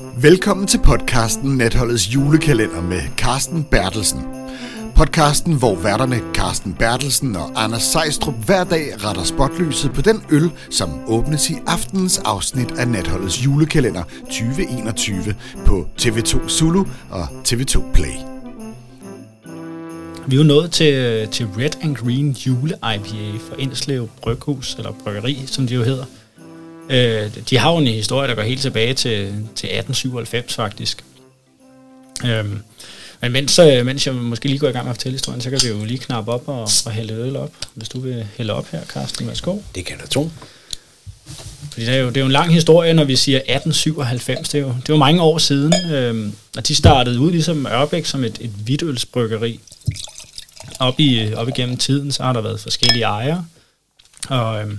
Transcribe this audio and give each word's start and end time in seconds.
Velkommen 0.00 0.66
til 0.66 0.80
podcasten 0.84 1.56
Natholdets 1.56 2.14
julekalender 2.14 2.80
med 2.82 3.00
Carsten 3.16 3.64
Bertelsen. 3.64 4.20
Podcasten, 4.96 5.58
hvor 5.58 5.76
værterne 5.76 6.20
Carsten 6.34 6.74
Bertelsen 6.74 7.36
og 7.36 7.64
Anders 7.64 7.82
Sejstrup 7.82 8.34
hver 8.46 8.64
dag 8.64 9.04
retter 9.04 9.24
spotlyset 9.24 9.92
på 9.92 10.02
den 10.02 10.22
øl, 10.30 10.50
som 10.70 10.90
åbnes 11.06 11.50
i 11.50 11.54
aftenens 11.66 12.18
afsnit 12.18 12.70
af 12.70 12.88
Natholdets 12.88 13.44
julekalender 13.44 14.02
2021 14.24 15.34
på 15.66 15.86
TV2 16.02 16.48
Zulu 16.48 16.84
og 17.10 17.24
TV2 17.24 17.92
Play. 17.92 18.14
Vi 20.26 20.36
er 20.36 20.40
jo 20.40 20.46
nået 20.46 20.70
til, 20.70 21.28
til 21.28 21.46
Red 21.46 21.84
and 21.84 21.96
Green 21.96 22.30
Jule 22.30 22.74
IPA 22.74 23.38
for 23.48 23.56
Indslev 23.58 24.08
Bryghus, 24.22 24.74
eller 24.74 24.92
Bryggeri, 25.04 25.42
som 25.46 25.66
de 25.66 25.74
jo 25.74 25.82
hedder. 25.82 26.04
Øh, 26.90 27.30
de 27.50 27.58
har 27.58 27.72
jo 27.72 27.78
en 27.78 27.86
historie, 27.86 28.28
der 28.28 28.34
går 28.34 28.42
helt 28.42 28.60
tilbage 28.60 28.94
til, 28.94 29.18
til 29.54 29.66
1897 29.66 30.54
faktisk. 30.54 31.04
Øh, 32.24 32.44
men 33.20 33.32
mens, 33.32 33.58
øh, 33.58 33.86
mens 33.86 34.06
jeg 34.06 34.14
måske 34.14 34.48
lige 34.48 34.58
går 34.58 34.68
i 34.68 34.72
gang 34.72 34.84
med 34.84 34.90
at 34.90 34.96
fortælle 34.96 35.14
historien, 35.14 35.40
så 35.40 35.50
kan 35.50 35.60
vi 35.62 35.68
jo 35.68 35.84
lige 35.84 35.98
knappe 35.98 36.32
op 36.32 36.48
og, 36.48 36.68
og 36.86 36.92
hælde 36.92 37.14
øl 37.14 37.36
op. 37.36 37.52
Hvis 37.74 37.88
du 37.88 38.00
vil 38.00 38.26
hælde 38.36 38.52
op 38.52 38.70
her, 38.70 38.84
Carsten. 38.84 39.26
Værsgo. 39.26 39.58
Det 39.74 39.84
kan 39.84 39.98
du 39.98 40.06
tro. 40.06 40.30
Fordi 41.72 41.86
det 41.86 41.94
er, 41.94 41.98
jo, 41.98 42.08
det 42.08 42.16
er 42.16 42.20
jo 42.20 42.26
en 42.26 42.32
lang 42.32 42.54
historie, 42.54 42.92
når 42.92 43.04
vi 43.04 43.16
siger 43.16 43.38
1897. 43.38 44.48
Det 44.48 44.58
er 44.58 44.62
jo, 44.62 44.68
det 44.68 44.88
er 44.88 44.94
jo 44.94 44.96
mange 44.96 45.22
år 45.22 45.38
siden. 45.38 45.94
Øh, 45.94 46.32
og 46.56 46.68
de 46.68 46.74
startede 46.74 47.20
ud 47.20 47.30
ligesom 47.30 47.66
Ørbæk 47.66 48.06
som 48.06 48.24
et, 48.24 48.38
et 48.40 48.50
hvidølsbryggeri. 48.50 49.60
Op, 50.78 51.00
i, 51.00 51.34
op 51.34 51.48
igennem 51.48 51.76
tiden, 51.76 52.12
så 52.12 52.22
har 52.22 52.32
der 52.32 52.40
været 52.40 52.60
forskellige 52.60 53.04
ejere. 53.04 53.46
Og, 54.28 54.60
øhm, 54.60 54.78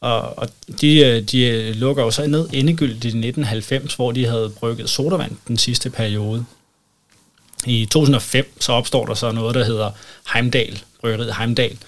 og, 0.00 0.38
og 0.38 0.48
de, 0.80 0.98
øh, 0.98 1.22
de 1.22 1.44
øh, 1.44 1.76
lukker 1.76 2.02
jo 2.02 2.10
så 2.10 2.26
ned 2.26 2.48
endegyldigt 2.52 3.04
i 3.04 3.08
1990, 3.08 3.94
hvor 3.94 4.12
de 4.12 4.26
havde 4.26 4.50
brygget 4.50 4.88
sodavand 4.88 5.36
den 5.48 5.56
sidste 5.56 5.90
periode. 5.90 6.44
I 7.66 7.86
2005 7.86 8.52
så 8.60 8.72
opstår 8.72 9.06
der 9.06 9.14
så 9.14 9.32
noget, 9.32 9.54
der 9.54 9.64
hedder 9.64 9.90
Heimdal, 10.32 10.82
bryggeriet 11.00 11.34
Heimdal. 11.36 11.78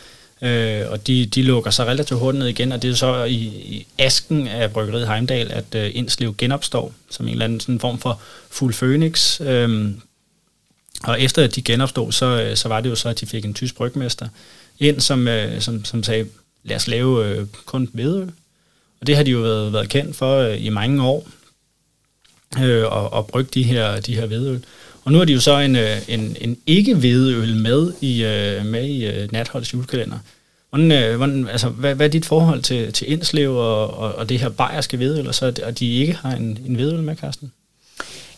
Øh, 0.42 0.91
og 0.91 1.06
de, 1.06 1.27
de 1.27 1.42
lukker 1.42 1.70
sig 1.70 1.86
relativt 1.86 2.20
hurtigt 2.20 2.39
ned 2.39 2.48
igen, 2.48 2.73
og 2.73 2.83
det 2.83 2.91
er 2.91 2.95
så 2.95 3.25
i, 3.25 3.34
i 3.34 3.86
asken 3.98 4.48
af 4.48 4.73
bryggeriet 4.73 5.08
Heimdal, 5.08 5.53
at 5.53 5.75
øh, 5.75 5.91
Indslev 5.95 6.34
genopstår 6.39 6.92
som 7.11 7.27
en 7.27 7.33
eller 7.33 7.45
anden 7.45 7.61
sådan 7.61 7.81
form 7.81 7.98
for 7.98 8.20
fuld 8.51 8.75
phoenix. 8.75 9.41
Øh, 9.41 9.91
og 11.03 11.20
efter 11.20 11.45
at 11.45 11.55
de 11.55 11.62
genopstod, 11.62 12.12
så, 12.12 12.27
øh, 12.27 12.56
så 12.56 12.69
var 12.69 12.81
det 12.81 12.91
jo 12.91 12.95
så, 12.95 13.08
at 13.08 13.20
de 13.20 13.27
fik 13.27 13.45
en 13.45 13.55
tysk 13.55 13.77
brygmester 13.77 14.29
ind, 14.79 15.01
som, 15.01 15.29
øh, 15.29 15.61
som, 15.61 15.84
som 15.84 16.03
sagde, 16.03 16.27
lad 16.64 16.77
os 16.77 16.88
lave 16.88 17.27
øh, 17.27 17.46
kun 17.66 17.88
hvedøl. 17.92 18.30
Og 19.00 19.06
det 19.06 19.16
har 19.16 19.22
de 19.22 19.30
jo 19.30 19.38
været, 19.38 19.72
været 19.72 19.88
kendt 19.88 20.16
for 20.16 20.38
øh, 20.38 20.64
i 20.64 20.68
mange 20.68 21.02
år, 21.02 21.28
øh, 22.62 22.84
og, 22.84 23.12
og 23.12 23.27
brygge 23.27 23.50
de 23.55 23.62
her, 23.62 24.00
de 24.00 24.14
her 24.14 24.27
hvedøl. 24.27 24.64
Og 25.05 25.12
nu 25.12 25.18
har 25.18 25.24
de 25.24 25.33
jo 25.33 25.40
så 25.40 25.58
en, 25.58 25.77
øh, 25.77 25.96
en, 26.08 26.36
en 26.40 26.56
ikke-hvedøl 26.66 27.56
med 27.56 27.92
i, 28.00 28.24
øh, 28.24 28.66
med 28.66 28.84
i 28.84 29.06
øh, 29.06 29.33
Natholds 29.33 29.74
julekalender. 29.74 30.18
Hvordan, 30.70 30.92
øh, 30.92 31.16
hvordan, 31.16 31.48
altså, 31.48 31.68
hvad, 31.68 31.94
hvad 31.94 32.06
er 32.06 32.10
dit 32.10 32.27
forhold 32.27 32.62
til, 32.62 32.92
til 32.92 33.12
Indslev 33.12 33.56
og, 33.56 33.94
og, 33.94 34.14
og 34.14 34.28
det 34.28 34.38
her 34.38 34.48
bayerske 34.48 34.96
hvedøl, 34.96 35.28
og 35.28 35.34
så 35.34 35.60
at 35.62 35.78
de 35.78 35.94
ikke 35.94 36.12
har 36.12 36.36
en, 36.36 36.58
en 36.66 36.74
hvedøl 36.74 37.02
med, 37.02 37.16
Karsten? 37.16 37.52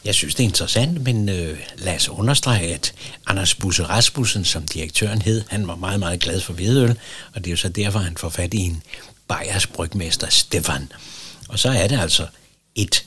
Jeg 0.05 0.15
synes, 0.15 0.35
det 0.35 0.45
er 0.45 0.49
interessant, 0.49 1.03
men 1.03 1.29
øh, 1.29 1.59
lad 1.77 1.97
os 1.97 2.09
understrege, 2.09 2.75
at 2.75 2.95
Anders 3.27 3.55
Busse 3.55 3.85
Rasmussen, 3.85 4.45
som 4.45 4.67
direktøren 4.67 5.23
hed, 5.23 5.43
han 5.49 5.67
var 5.67 5.77
meget, 5.77 6.01
meget 6.01 6.21
glad 6.21 6.41
for 6.41 6.53
hvedøl, 6.53 6.99
og 7.35 7.45
det 7.45 7.47
er 7.47 7.51
jo 7.51 7.57
så 7.57 7.69
derfor, 7.69 7.99
han 7.99 8.17
får 8.17 8.29
fat 8.29 8.55
i 8.55 8.59
en 8.59 8.83
Bayers 9.29 9.67
brygmester, 9.67 10.29
Stefan. 10.31 10.93
Og 11.49 11.59
så 11.59 11.69
er 11.69 11.89
det 11.89 12.01
altså 12.01 12.27
et 12.75 13.05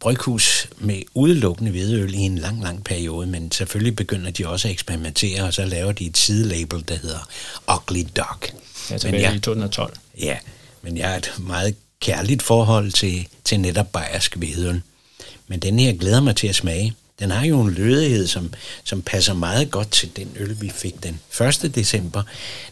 bryghus 0.00 0.68
med 0.78 1.02
udelukkende 1.14 1.70
hvedøl 1.70 2.14
i 2.14 2.18
en 2.18 2.38
lang, 2.38 2.62
lang 2.62 2.84
periode, 2.84 3.26
men 3.26 3.52
selvfølgelig 3.52 3.96
begynder 3.96 4.30
de 4.30 4.46
også 4.46 4.68
at 4.68 4.72
eksperimentere, 4.72 5.42
og 5.42 5.54
så 5.54 5.64
laver 5.64 5.92
de 5.92 6.06
et 6.06 6.18
sidelabel, 6.18 6.84
der 6.88 6.96
hedder 6.96 7.28
Ugly 7.74 8.02
Dog. 8.16 8.42
Ja, 8.90 8.98
tilbage 8.98 9.22
jeg, 9.22 9.34
i 9.34 9.40
2012. 9.40 9.96
Ja, 10.18 10.36
men 10.82 10.96
jeg 10.96 11.08
har 11.08 11.16
et 11.16 11.32
meget 11.38 11.74
kærligt 12.00 12.42
forhold 12.42 12.92
til, 12.92 13.28
til 13.44 13.60
netop 13.60 13.92
bayersk 13.92 14.36
hvedøl. 14.36 14.82
Men 15.48 15.60
den 15.60 15.78
her 15.78 15.92
glæder 15.92 16.20
mig 16.20 16.36
til 16.36 16.48
at 16.48 16.54
smage. 16.54 16.94
Den 17.18 17.30
har 17.30 17.46
jo 17.46 17.60
en 17.60 17.70
lødighed, 17.70 18.26
som, 18.26 18.52
som 18.84 19.02
passer 19.02 19.34
meget 19.34 19.70
godt 19.70 19.90
til 19.90 20.16
den 20.16 20.32
øl, 20.36 20.60
vi 20.60 20.70
fik 20.70 21.02
den 21.02 21.20
1. 21.64 21.72
december, 21.74 22.22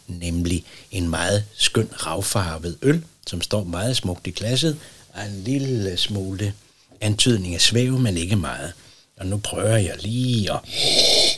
nemlig 0.06 0.64
en 0.90 1.08
meget 1.08 1.44
skøn 1.54 1.88
ravfarvet 1.92 2.76
øl, 2.82 3.02
som 3.26 3.40
står 3.40 3.64
meget 3.64 3.96
smukt 3.96 4.26
i 4.26 4.30
glasset, 4.30 4.76
og 5.12 5.26
en 5.26 5.42
lille 5.44 5.96
smule 5.96 6.52
antydning 7.00 7.54
af 7.54 7.60
svæv, 7.60 7.98
men 7.98 8.16
ikke 8.16 8.36
meget. 8.36 8.72
Og 9.16 9.26
nu 9.26 9.36
prøver 9.36 9.76
jeg 9.76 9.94
lige 10.00 10.52
at 10.52 10.60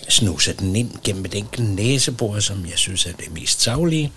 snuse 0.08 0.52
den 0.52 0.76
ind 0.76 0.90
gennem 1.04 1.24
et 1.24 1.34
enkelt 1.34 1.68
næsebord, 1.68 2.40
som 2.40 2.66
jeg 2.66 2.78
synes 2.78 3.06
er 3.06 3.12
det 3.12 3.32
mest 3.32 3.62
savlige. 3.62 4.12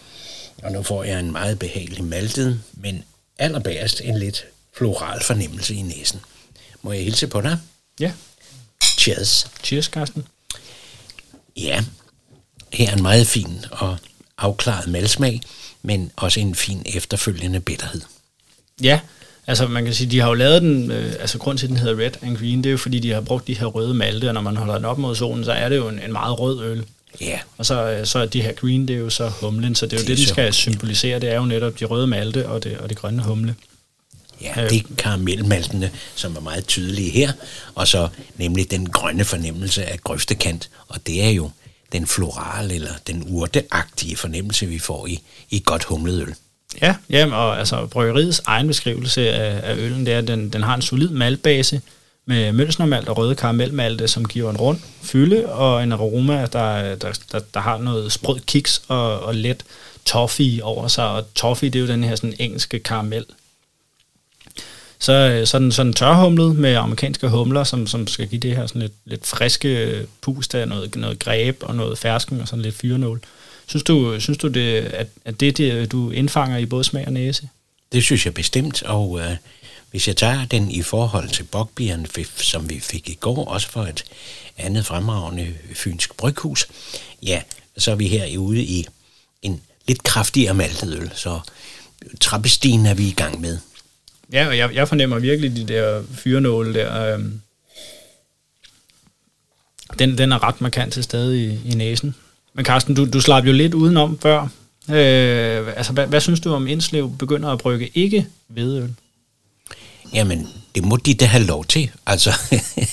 Og 0.63 0.71
nu 0.71 0.83
får 0.83 1.03
jeg 1.03 1.19
en 1.19 1.31
meget 1.31 1.59
behagelig 1.59 2.03
maltet, 2.03 2.61
men 2.73 3.03
allerbærest 3.37 4.01
en 4.03 4.19
lidt 4.19 4.45
floral 4.77 5.23
fornemmelse 5.23 5.75
i 5.75 5.81
næsen. 5.81 6.19
Må 6.81 6.91
jeg 6.91 7.03
hilse 7.03 7.27
på 7.27 7.41
dig? 7.41 7.57
Ja. 7.99 8.11
Cheers. 8.97 9.47
Cheers, 9.63 9.85
Carsten. 9.85 10.25
Ja, 11.57 11.83
her 12.73 12.89
er 12.89 12.95
en 12.95 13.01
meget 13.01 13.27
fin 13.27 13.65
og 13.71 13.97
afklaret 14.37 14.87
malsmag, 14.87 15.41
men 15.81 16.11
også 16.15 16.39
en 16.39 16.55
fin 16.55 16.81
efterfølgende 16.85 17.59
bitterhed. 17.59 18.01
Ja, 18.81 18.99
altså 19.47 19.67
man 19.67 19.85
kan 19.85 19.93
sige, 19.93 20.11
de 20.11 20.19
har 20.19 20.27
jo 20.27 20.33
lavet 20.33 20.61
den, 20.61 20.91
øh, 20.91 21.13
altså 21.19 21.37
grund 21.37 21.57
til, 21.57 21.65
at 21.65 21.69
den 21.69 21.77
hedder 21.77 22.03
Red 22.03 22.11
and 22.23 22.37
Green, 22.37 22.57
det 22.57 22.65
er 22.65 22.71
jo 22.71 22.77
fordi, 22.77 22.99
de 22.99 23.11
har 23.11 23.21
brugt 23.21 23.47
de 23.47 23.57
her 23.57 23.65
røde 23.65 23.93
malte, 23.93 24.27
og 24.27 24.33
når 24.33 24.41
man 24.41 24.57
holder 24.57 24.75
den 24.75 24.85
op 24.85 24.97
mod 24.97 25.15
solen, 25.15 25.45
så 25.45 25.51
er 25.51 25.69
det 25.69 25.75
jo 25.75 25.87
en, 25.87 25.99
en 25.99 26.11
meget 26.11 26.39
rød 26.39 26.63
øl. 26.63 26.85
Ja. 27.21 27.39
Og 27.57 27.65
så, 27.65 27.89
øh, 27.89 28.05
så 28.05 28.19
er 28.19 28.25
de 28.25 28.41
her 28.41 28.53
green, 28.53 28.87
det 28.87 28.95
er 28.95 28.99
jo 28.99 29.09
så 29.09 29.29
humlen, 29.29 29.75
så 29.75 29.85
det 29.85 29.93
er 29.93 29.97
jo 29.97 30.01
det, 30.01 30.07
det 30.07 30.17
den 30.17 30.27
skal 30.27 30.53
symbolisere, 30.53 31.19
det 31.19 31.29
er 31.29 31.35
jo 31.35 31.45
netop 31.45 31.79
de 31.79 31.85
røde 31.85 32.07
malte 32.07 32.47
og 32.49 32.63
det, 32.63 32.77
og 32.77 32.89
det 32.89 32.97
grønne 32.97 33.23
humle. 33.23 33.55
Ja, 34.41 34.67
det 34.69 34.77
er 34.77 34.95
karamelmaltene, 34.97 35.91
som 36.15 36.35
er 36.35 36.39
meget 36.39 36.67
tydelige 36.67 37.09
her, 37.09 37.31
og 37.75 37.87
så 37.87 38.07
nemlig 38.37 38.71
den 38.71 38.89
grønne 38.89 39.25
fornemmelse 39.25 39.85
af 39.85 39.99
grøftekant, 40.03 40.69
og 40.87 41.07
det 41.07 41.23
er 41.23 41.29
jo 41.29 41.51
den 41.91 42.07
florale 42.07 42.75
eller 42.75 42.93
den 43.07 43.23
urteagtige 43.27 44.15
fornemmelse, 44.15 44.65
vi 44.65 44.79
får 44.79 45.07
i, 45.07 45.19
i 45.49 45.61
godt 45.65 45.83
humlet 45.83 46.21
øl. 46.21 46.35
Ja, 46.81 46.95
ja, 47.09 47.35
og 47.35 47.59
altså 47.59 47.85
bryggeriets 47.85 48.41
egen 48.45 48.67
beskrivelse 48.67 49.29
af, 49.29 49.71
af 49.71 49.75
øllen, 49.75 50.05
det 50.05 50.13
er, 50.13 50.17
at 50.17 50.27
den, 50.27 50.49
den 50.49 50.63
har 50.63 50.75
en 50.75 50.81
solid 50.81 51.09
maltbase 51.09 51.81
med 52.25 52.51
mølsnermalt 52.51 53.09
og 53.09 53.17
røde 53.17 53.35
karamelmalte, 53.35 54.07
som 54.07 54.25
giver 54.25 54.49
en 54.49 54.57
rund 54.57 54.79
fylde 55.01 55.49
og 55.51 55.83
en 55.83 55.91
aroma, 55.91 56.45
der, 56.45 56.95
der, 56.95 57.19
der, 57.31 57.39
der 57.53 57.59
har 57.59 57.77
noget 57.77 58.11
sprød 58.11 58.39
kiks 58.39 58.81
og, 58.87 59.19
og 59.19 59.35
let 59.35 59.63
toffee 60.05 60.63
over 60.63 60.87
sig, 60.87 61.07
og 61.07 61.33
toffee, 61.33 61.69
det 61.69 61.79
er 61.79 61.83
jo 61.83 61.87
den 61.87 62.03
her 62.03 62.15
sådan 62.15 62.35
engelske 62.39 62.79
karamel, 62.79 63.25
så, 64.99 65.13
øh, 65.13 65.47
så 65.47 65.59
den 65.59 65.71
sådan 65.71 65.93
tørhumlet 65.93 66.55
med 66.55 66.75
amerikanske 66.75 67.29
humler, 67.29 67.63
som, 67.63 67.87
som 67.87 68.07
skal 68.07 68.27
give 68.27 68.39
det 68.39 68.55
her 68.55 68.67
sådan 68.67 68.81
lidt, 68.81 68.93
lidt 69.05 69.27
friske 69.27 70.05
pust 70.21 70.55
af 70.55 70.67
noget, 70.67 70.95
noget 70.95 71.19
greb 71.19 71.63
og 71.63 71.75
noget 71.75 71.97
fersken 71.97 72.41
og 72.41 72.47
sådan 72.47 72.63
lidt 72.63 72.75
fyrenål. 72.75 73.21
Synes 73.67 73.83
du, 73.83 74.19
synes 74.19 74.37
du 74.37 74.47
det, 74.47 74.75
at, 74.75 75.07
at 75.25 75.39
det, 75.39 75.57
det, 75.57 75.73
øh, 75.73 75.91
du 75.91 76.11
indfanger 76.11 76.57
i 76.57 76.65
både 76.65 76.83
smag 76.83 77.07
og 77.07 77.13
næse? 77.13 77.49
Det 77.91 78.03
synes 78.03 78.25
jeg 78.25 78.33
bestemt, 78.33 78.83
og 78.83 79.19
øh, 79.19 79.35
hvis 79.91 80.07
jeg 80.07 80.17
tager 80.17 80.45
den 80.45 80.71
i 80.71 80.81
forhold 80.81 81.29
til 81.29 81.43
bokbieren, 81.43 82.07
som 82.37 82.69
vi 82.69 82.79
fik 82.79 83.09
i 83.09 83.17
går, 83.19 83.45
også 83.45 83.69
for 83.69 83.83
et 83.83 84.03
andet 84.57 84.85
fremragende 84.85 85.53
fynsk 85.73 86.17
bryghus, 86.17 86.67
ja, 87.23 87.41
så 87.77 87.91
er 87.91 87.95
vi 87.95 88.07
her 88.07 88.37
ude 88.37 88.63
i 88.63 88.87
en 89.41 89.61
lidt 89.87 90.03
kraftigere 90.03 90.53
maltet 90.53 90.93
øl, 91.01 91.11
så 91.15 91.39
trappestigen 92.21 92.85
er 92.85 92.93
vi 92.93 93.07
i 93.07 93.13
gang 93.13 93.41
med. 93.41 93.57
Ja, 94.33 94.47
og 94.47 94.57
jeg, 94.57 94.73
jeg 94.73 94.87
fornemmer 94.87 95.19
virkelig 95.19 95.55
de 95.55 95.73
der 95.73 96.03
fyrenåle 96.13 96.73
der. 96.73 97.13
Øhm, 97.13 97.41
den, 99.99 100.17
den 100.17 100.31
er 100.31 100.43
ret 100.43 100.61
markant 100.61 100.93
til 100.93 101.03
stede 101.03 101.43
i, 101.45 101.59
i 101.65 101.75
næsen. 101.75 102.15
Men 102.53 102.65
Carsten, 102.65 102.95
du, 102.95 103.07
du 103.13 103.21
slap 103.21 103.45
jo 103.45 103.51
lidt 103.51 103.73
udenom 103.73 104.19
før. 104.19 104.41
Øh, 104.89 105.67
altså, 105.77 105.93
hvad, 105.93 106.07
hvad 106.07 106.21
synes 106.21 106.39
du 106.39 106.53
om 106.53 106.67
Indslev 106.67 107.17
begynder 107.17 107.49
at 107.49 107.59
brygge 107.59 107.89
ikke 107.93 108.27
hvedøl? 108.47 108.95
Jamen, 110.13 110.47
det 110.75 110.83
må 110.83 110.95
de 110.95 111.13
da 111.13 111.25
have 111.25 111.43
lov 111.43 111.65
til. 111.65 111.91
Altså, 112.05 112.31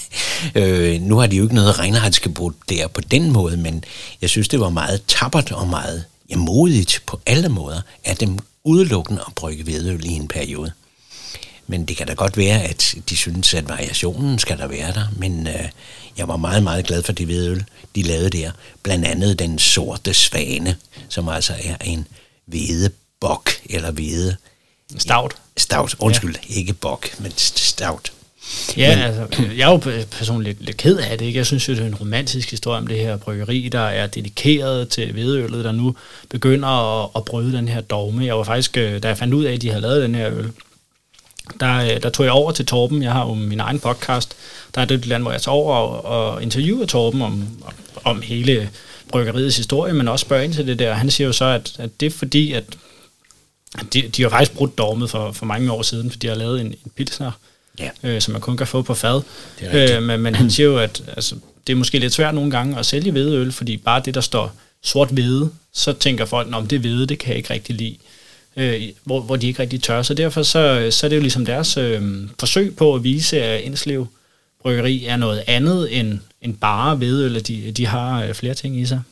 øh, 0.55 1.01
nu 1.01 1.19
har 1.19 1.27
de 1.27 1.37
jo 1.37 1.43
ikke 1.43 1.55
noget 1.55 1.79
regnartsgebot 1.79 2.55
der 2.69 2.89
på 2.89 3.01
den 3.01 3.33
måde, 3.33 3.57
men 3.57 3.85
jeg 4.23 4.31
synes, 4.31 4.49
det 4.49 4.61
var 4.61 4.71
meget 4.71 5.03
tappert 5.07 5.53
og 5.53 5.69
meget 5.69 6.05
ja, 6.31 6.37
modigt 6.37 7.03
på 7.07 7.21
alle 7.27 7.49
måder, 7.49 7.81
at 8.05 8.21
dem 8.21 8.39
udelukkende 8.65 9.23
at 9.27 9.35
brygge 9.35 9.65
hvedøl 9.65 10.07
i 10.07 10.11
en 10.11 10.29
periode. 10.29 10.73
Men 11.67 11.85
det 11.85 11.97
kan 11.97 12.07
da 12.07 12.15
godt 12.15 12.37
være, 12.37 12.63
at 12.63 12.95
de 13.09 13.17
synes, 13.17 13.55
at 13.55 13.69
variationen 13.69 14.39
skal 14.39 14.59
der 14.59 14.67
være 14.67 14.93
der. 14.93 15.07
Men 15.17 15.47
øh, 15.47 15.69
jeg 16.17 16.29
var 16.29 16.37
meget, 16.37 16.63
meget 16.63 16.87
glad 16.87 17.03
for 17.03 17.13
det 17.13 17.27
hvedøl, 17.27 17.65
de 17.95 18.03
lavede 18.03 18.31
der. 18.31 18.51
Blandt 18.83 19.07
andet 19.07 19.39
den 19.39 19.59
sorte 19.59 20.15
svane, 20.15 20.77
som 21.09 21.29
altså 21.29 21.53
er 21.65 21.77
en 21.85 22.07
hvedebok, 22.47 23.51
eller 23.71 23.91
hvede... 23.91 24.37
Stout. 24.99 25.37
Stout, 25.57 25.95
undskyld, 25.99 26.35
ja. 26.51 26.55
ikke 26.55 26.73
bok, 26.73 27.21
men 27.21 27.33
stout. 27.37 28.13
Ja, 28.77 28.97
Men, 28.97 29.05
altså, 29.05 29.43
jeg 29.57 29.69
er 29.69 29.73
jo 29.73 30.05
personligt 30.11 30.63
lidt 30.63 30.77
ked 30.77 30.97
af 30.97 31.19
det. 31.19 31.27
Ikke? 31.27 31.37
Jeg 31.37 31.47
synes 31.47 31.69
jo, 31.69 31.75
det 31.75 31.83
er 31.83 31.87
en 31.87 31.95
romantisk 31.95 32.51
historie 32.51 32.79
om 32.79 32.87
det 32.87 32.99
her 32.99 33.17
bryggeri, 33.17 33.69
der 33.73 33.81
er 33.81 34.07
dedikeret 34.07 34.89
til 34.89 35.13
hvedeøllet, 35.13 35.65
der 35.65 35.73
nu 35.73 35.97
begynder 36.29 36.69
at, 36.69 37.11
at 37.17 37.25
bryde 37.25 37.57
den 37.57 37.69
her 37.69 37.81
dogme. 37.81 38.25
Jeg 38.25 38.37
var 38.37 38.45
faktisk, 38.45 38.77
øh, 38.77 39.03
da 39.03 39.09
jeg 39.09 39.19
fandt 39.19 39.35
ud 39.35 39.45
af, 39.45 39.53
at 39.53 39.63
de 39.63 39.69
havde 39.69 39.83
lavet 39.83 40.03
den 40.03 40.15
her 40.15 40.31
øl, 40.33 40.51
der, 41.61 41.95
øh, 41.95 42.03
der 42.03 42.11
tog 42.11 42.27
jeg 42.27 42.33
over 42.33 42.53
til 42.53 42.67
Torben. 42.67 43.03
Jeg 43.03 43.13
har 43.13 43.27
jo 43.27 43.35
min 43.35 43.61
egen 43.61 43.79
podcast. 43.79 44.37
Der 44.75 44.81
er 44.81 44.85
det 44.85 45.07
land, 45.07 45.23
hvor 45.23 45.33
jeg 45.33 45.43
tager 45.43 45.55
over 45.55 45.75
og, 45.75 46.05
og 46.05 46.43
interviewer 46.43 46.87
Torben 46.87 47.23
om, 47.23 47.49
om 48.05 48.23
hele 48.23 48.71
bryggeriets 49.09 49.57
historie, 49.57 49.93
men 49.93 50.09
også 50.09 50.23
spørger 50.23 50.43
ind 50.43 50.55
til 50.55 50.67
det 50.67 50.79
der. 50.79 50.95
Han 50.95 51.11
siger 51.11 51.27
jo 51.27 51.33
så, 51.33 51.45
at, 51.45 51.73
at 51.79 52.01
det 52.01 52.07
er 52.07 52.11
fordi, 52.11 52.53
at 52.53 52.65
de, 53.93 54.03
de 54.03 54.23
har 54.23 54.29
faktisk 54.29 54.53
brudt 54.53 54.79
dogmet 54.79 55.11
for, 55.11 55.33
for 55.33 55.47
mange 55.47 55.73
år 55.73 55.83
siden, 55.83 56.11
for 56.11 56.19
de 56.19 56.27
har 56.27 56.35
lavet 56.35 56.61
en, 56.61 56.67
en 56.67 56.93
pilsner, 56.97 57.31
ja. 57.79 57.91
øh, 58.03 58.21
som 58.21 58.33
man 58.33 58.41
kun 58.41 58.57
kan 58.57 58.67
få 58.67 58.83
på 58.83 58.95
fad. 58.95 59.23
Øh, 59.73 60.03
men, 60.03 60.21
men 60.21 60.35
han 60.35 60.51
siger 60.51 60.67
jo, 60.67 60.79
at 60.79 61.03
altså, 61.09 61.35
det 61.67 61.73
er 61.73 61.77
måske 61.77 61.99
lidt 61.99 62.13
svært 62.13 62.35
nogle 62.35 62.51
gange 62.51 62.79
at 62.79 62.87
sælge 62.87 63.11
hvedeøl, 63.11 63.53
fordi 63.53 63.77
bare 63.77 64.03
det, 64.05 64.15
der 64.15 64.21
står 64.21 64.53
sort 64.83 65.09
hvede, 65.09 65.51
så 65.73 65.93
tænker 65.93 66.25
folk, 66.25 66.49
om 66.53 66.67
det 66.67 66.81
hvede, 66.81 67.07
det 67.07 67.19
kan 67.19 67.29
jeg 67.29 67.37
ikke 67.37 67.55
rigtig 67.55 67.75
lide. 67.75 67.97
Øh, 68.57 68.83
hvor, 69.05 69.21
hvor 69.21 69.37
de 69.37 69.47
ikke 69.47 69.63
rigtig 69.63 69.83
tør. 69.83 70.03
Så 70.03 70.15
derfor 70.15 70.43
så, 70.43 70.59
øh, 70.59 70.93
så 70.93 71.07
er 71.07 71.09
det 71.09 71.17
jo 71.17 71.21
ligesom 71.21 71.47
deres 71.47 71.77
øh, 71.77 72.03
forsøg 72.41 72.77
på 72.77 72.95
at 72.95 73.05
vise, 73.05 73.43
at 73.43 73.61
Indslev 73.61 74.07
Bryggeri 74.63 75.05
er 75.05 75.17
noget 75.17 75.45
andet 75.47 75.99
end, 75.99 76.19
end 76.43 76.57
bare 76.57 77.05
eller 77.05 77.41
de, 77.41 77.73
de 77.73 77.87
har 77.87 78.25
øh, 78.25 78.35
flere 78.35 78.55
ting 78.55 78.81
i 78.81 78.87
sig. 78.87 79.03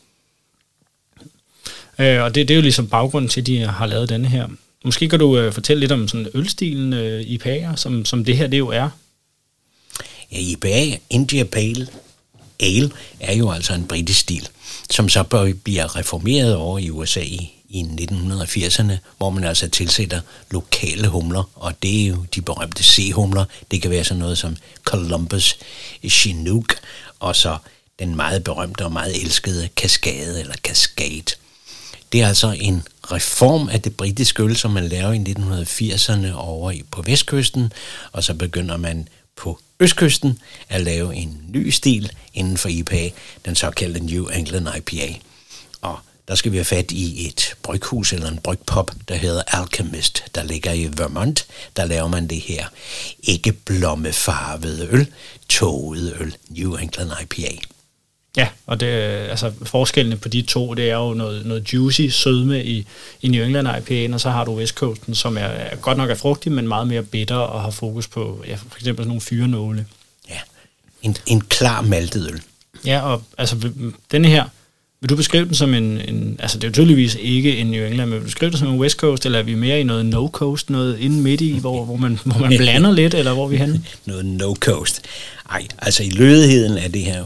Øh, 1.99 2.23
og 2.23 2.35
det, 2.35 2.49
det 2.49 2.55
er 2.55 2.58
jo 2.58 2.62
ligesom 2.62 2.88
baggrunden 2.88 3.29
til, 3.29 3.41
at 3.41 3.46
de 3.46 3.58
har 3.58 3.87
lavet 3.87 4.08
denne 4.08 4.29
her. 4.29 4.49
Måske 4.85 5.08
kan 5.08 5.19
du 5.19 5.38
øh, 5.38 5.52
fortælle 5.52 5.81
lidt 5.81 5.93
om 5.93 6.08
sådan 6.08 6.29
ølstilen 6.35 6.93
øh, 6.93 7.20
IPA'er, 7.20 7.76
som, 7.76 8.05
som 8.05 8.25
det 8.25 8.37
her 8.37 8.46
det 8.46 8.58
jo 8.58 8.69
er. 8.69 8.88
Ja, 10.32 10.38
IPA, 10.38 10.99
India 11.11 11.44
Pale 11.44 11.88
Ale, 12.61 12.91
er 13.20 13.35
jo 13.37 13.50
altså 13.50 13.75
en 13.75 13.87
britisk 13.87 14.20
stil, 14.20 14.49
som 14.91 15.08
så 15.08 15.55
bliver 15.64 15.96
reformeret 15.96 16.55
over 16.55 16.79
i 16.79 16.91
USA 16.91 17.20
i, 17.20 17.52
i 17.75 17.82
1980'erne, 17.82 18.93
hvor 19.19 19.31
man 19.31 19.44
altså 19.44 19.69
tilsætter 19.69 20.21
lokale 20.50 21.09
humler, 21.09 21.50
og 21.55 21.82
det 21.82 22.03
er 22.03 22.06
jo 22.06 22.25
de 22.35 22.43
berømte 22.43 22.85
C-humler. 22.85 23.44
Det 23.71 23.82
kan 23.82 23.91
være 23.91 24.05
sådan 24.05 24.19
noget 24.19 24.38
som 24.38 24.56
Columbus, 24.85 25.59
Chinook, 26.09 26.75
og 27.21 27.37
så 27.37 27.56
den 27.99 28.17
meget 28.17 28.44
berømte 28.44 28.85
og 28.85 28.93
meget 28.93 29.23
elskede 29.23 29.69
Cascade 29.76 30.41
eller 30.41 30.55
Cascade. 30.55 31.37
Det 32.12 32.23
er 32.23 32.29
altså 32.29 32.56
en 32.61 32.82
reform 33.12 33.69
af 33.69 33.82
det 33.82 33.97
britiske 33.97 34.43
øl, 34.43 34.56
som 34.56 34.70
man 34.70 34.88
laver 34.88 35.12
i 35.12 35.19
1980'erne 35.19 36.32
over 36.35 36.73
på 36.91 37.03
vestkysten, 37.03 37.73
og 38.12 38.25
så 38.25 38.35
begynder 38.35 38.77
man 38.77 39.09
på 39.37 39.61
østkysten 39.81 40.38
at 40.69 40.81
lave 40.81 41.15
en 41.15 41.41
ny 41.49 41.70
stil 41.70 42.11
inden 42.35 42.56
for 42.56 42.69
IPA, 42.69 43.11
den 43.44 43.55
såkaldte 43.55 44.00
New 44.00 44.27
England 44.27 44.69
IPA. 44.77 45.19
Og 45.81 45.99
der 46.29 46.35
skal 46.35 46.53
vi 46.53 46.56
have 46.56 46.65
fat 46.65 46.91
i 46.91 47.26
et 47.29 47.56
bryghus 47.62 48.12
eller 48.12 48.29
en 48.29 48.38
brygpop, 48.38 48.91
der 49.09 49.15
hedder 49.15 49.43
Alchemist, 49.47 50.25
der 50.35 50.43
ligger 50.43 50.73
i 50.73 50.88
Vermont. 50.97 51.47
Der 51.76 51.85
laver 51.85 52.09
man 52.09 52.26
det 52.26 52.41
her 52.41 52.67
ikke 53.23 53.53
blommefarvede 53.53 54.88
øl, 54.91 55.06
tåget 55.49 56.17
øl, 56.21 56.37
New 56.49 56.75
England 56.76 57.11
IPA. 57.23 57.59
Ja, 58.37 58.49
og 58.67 58.81
det, 58.81 58.87
altså 58.87 59.53
forskellene 59.62 60.17
på 60.17 60.29
de 60.29 60.43
to, 60.43 60.75
det 60.75 60.91
er 60.91 60.97
jo 60.97 61.15
noget, 61.15 61.47
noget 61.47 61.73
juicy 61.73 62.09
sødme 62.09 62.65
i, 62.65 62.87
i 63.23 63.29
New 63.29 63.44
England 63.44 63.69
IPA'en, 63.69 64.15
og 64.15 64.20
så 64.20 64.31
har 64.31 64.44
du 64.44 64.55
West 64.55 64.75
Coasten, 64.75 65.15
som 65.15 65.37
er, 65.37 65.41
er 65.41 65.77
godt 65.77 65.99
nok 65.99 66.11
er 66.11 66.15
frugtig, 66.15 66.53
men 66.53 66.69
meget 66.69 66.88
mere 66.88 67.03
bitter 67.03 67.37
og 67.37 67.62
har 67.62 67.70
fokus 67.70 68.09
på 68.09 68.44
ja, 68.47 68.55
for 68.55 68.77
eksempel 68.77 69.03
sådan 69.03 69.09
nogle 69.09 69.20
fyrenåle. 69.20 69.87
Ja, 70.29 70.38
en, 71.03 71.17
en 71.27 71.41
klar 71.41 71.81
maltet 71.81 72.31
øl. 72.31 72.43
Ja, 72.87 73.00
og 73.00 73.23
altså 73.38 73.70
denne 74.12 74.29
her, 74.29 74.44
vil 75.05 75.09
du 75.09 75.17
beskrive 75.17 75.45
den 75.45 75.55
som 75.55 75.75
en, 75.75 76.01
en, 76.01 76.37
altså 76.39 76.59
det 76.59 76.65
er 76.65 76.69
jo 76.69 76.73
tydeligvis 76.73 77.17
ikke 77.21 77.56
en 77.56 77.67
New 77.67 77.87
England, 77.87 78.11
men 78.11 78.12
vil 78.12 78.21
du 78.21 78.25
beskrive 78.25 78.51
den 78.51 78.59
som 78.59 78.69
en 78.69 78.81
West 78.81 78.97
Coast, 78.97 79.27
eller 79.27 79.39
er 79.39 79.43
vi 79.43 79.55
mere 79.55 79.81
i 79.81 79.83
noget 79.83 80.06
No 80.06 80.29
Coast, 80.29 80.71
noget 80.71 80.99
inde 80.99 81.17
midt 81.17 81.41
i, 81.41 81.59
hvor, 81.59 81.85
hvor, 81.85 81.97
man, 81.97 82.19
hvor 82.25 82.39
man 82.39 82.56
blander 82.59 82.93
lidt, 82.93 83.15
eller 83.15 83.33
hvor 83.33 83.45
er 83.45 83.49
vi 83.49 83.56
henne? 83.56 83.85
noget 84.06 84.25
No 84.25 84.55
Coast. 84.55 85.03
Ej, 85.51 85.67
altså 85.79 86.03
i 86.03 86.11
lødigheden 86.11 86.79
er 86.79 86.89
det 86.89 87.03
her 87.03 87.25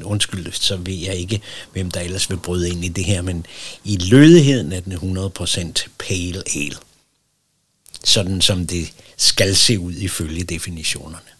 100% 0.00 0.04
undskyld, 0.04 0.52
så 0.52 0.76
ved 0.76 0.94
jeg 0.94 1.14
ikke, 1.14 1.40
hvem 1.72 1.90
der 1.90 2.00
ellers 2.00 2.30
vil 2.30 2.36
bryde 2.36 2.70
ind 2.70 2.84
i 2.84 2.88
det 2.88 3.04
her, 3.04 3.22
men 3.22 3.46
i 3.84 3.96
lødigheden 3.96 4.72
er 4.72 4.80
den 4.80 4.92
100% 4.92 5.86
pale 5.98 6.42
ale. 6.56 6.76
Sådan 8.04 8.40
som 8.40 8.66
det 8.66 8.92
skal 9.16 9.56
se 9.56 9.78
ud 9.78 9.92
ifølge 9.92 10.44
definitionerne. 10.44 11.33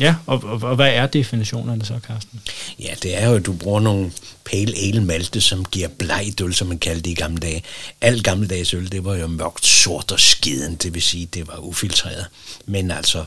Ja, 0.00 0.14
og, 0.26 0.42
og, 0.44 0.62
og 0.62 0.76
hvad 0.76 0.92
er 0.94 1.06
definitionerne 1.06 1.84
så, 1.84 2.00
Carsten? 2.06 2.42
Ja, 2.78 2.94
det 3.02 3.22
er 3.22 3.28
jo, 3.28 3.36
at 3.36 3.46
du 3.46 3.52
bruger 3.52 3.80
nogle 3.80 4.12
pale 4.44 4.72
ale 4.76 5.04
malte, 5.04 5.40
som 5.40 5.64
giver 5.64 5.88
blegt 5.88 6.40
øl, 6.40 6.54
som 6.54 6.66
man 6.66 6.78
kaldte 6.78 7.02
det 7.02 7.10
i 7.10 7.14
gamle 7.14 7.38
dage. 7.38 7.62
Al 8.00 8.22
gammeldags 8.22 8.74
øl, 8.74 8.92
det 8.92 9.04
var 9.04 9.16
jo 9.16 9.26
mørkt 9.26 9.64
sort 9.64 10.12
og 10.12 10.20
skiden, 10.20 10.76
det 10.76 10.94
vil 10.94 11.02
sige, 11.02 11.26
det 11.26 11.48
var 11.48 11.58
ufiltreret. 11.58 12.26
Men 12.66 12.90
altså, 12.90 13.24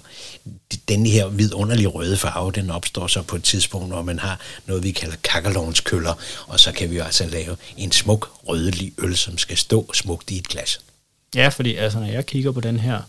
den 0.88 1.06
her 1.06 1.28
vidunderlige 1.28 1.88
røde 1.88 2.18
farve, 2.18 2.52
den 2.52 2.70
opstår 2.70 3.08
så 3.08 3.22
på 3.22 3.36
et 3.36 3.44
tidspunkt, 3.44 3.88
hvor 3.88 4.02
man 4.02 4.20
har 4.20 4.40
noget, 4.66 4.84
vi 4.84 4.92
kalder 4.92 5.16
kakkelovnskøller, 5.24 6.14
og 6.48 6.60
så 6.60 6.72
kan 6.72 6.92
vi 6.92 6.96
jo 6.96 7.04
altså 7.04 7.26
lave 7.26 7.58
en 7.78 7.92
smuk 7.92 8.32
rødlig 8.48 8.94
øl, 8.98 9.18
som 9.18 9.38
skal 9.38 9.58
stå 9.58 9.94
smukt 9.94 10.32
i 10.32 10.38
et 10.38 10.48
glas. 10.48 10.80
Ja, 11.36 11.48
fordi 11.48 11.76
altså, 11.76 12.00
når 12.00 12.08
jeg 12.08 12.26
kigger 12.26 12.52
på 12.52 12.62
den 12.62 12.80
her 12.80 13.02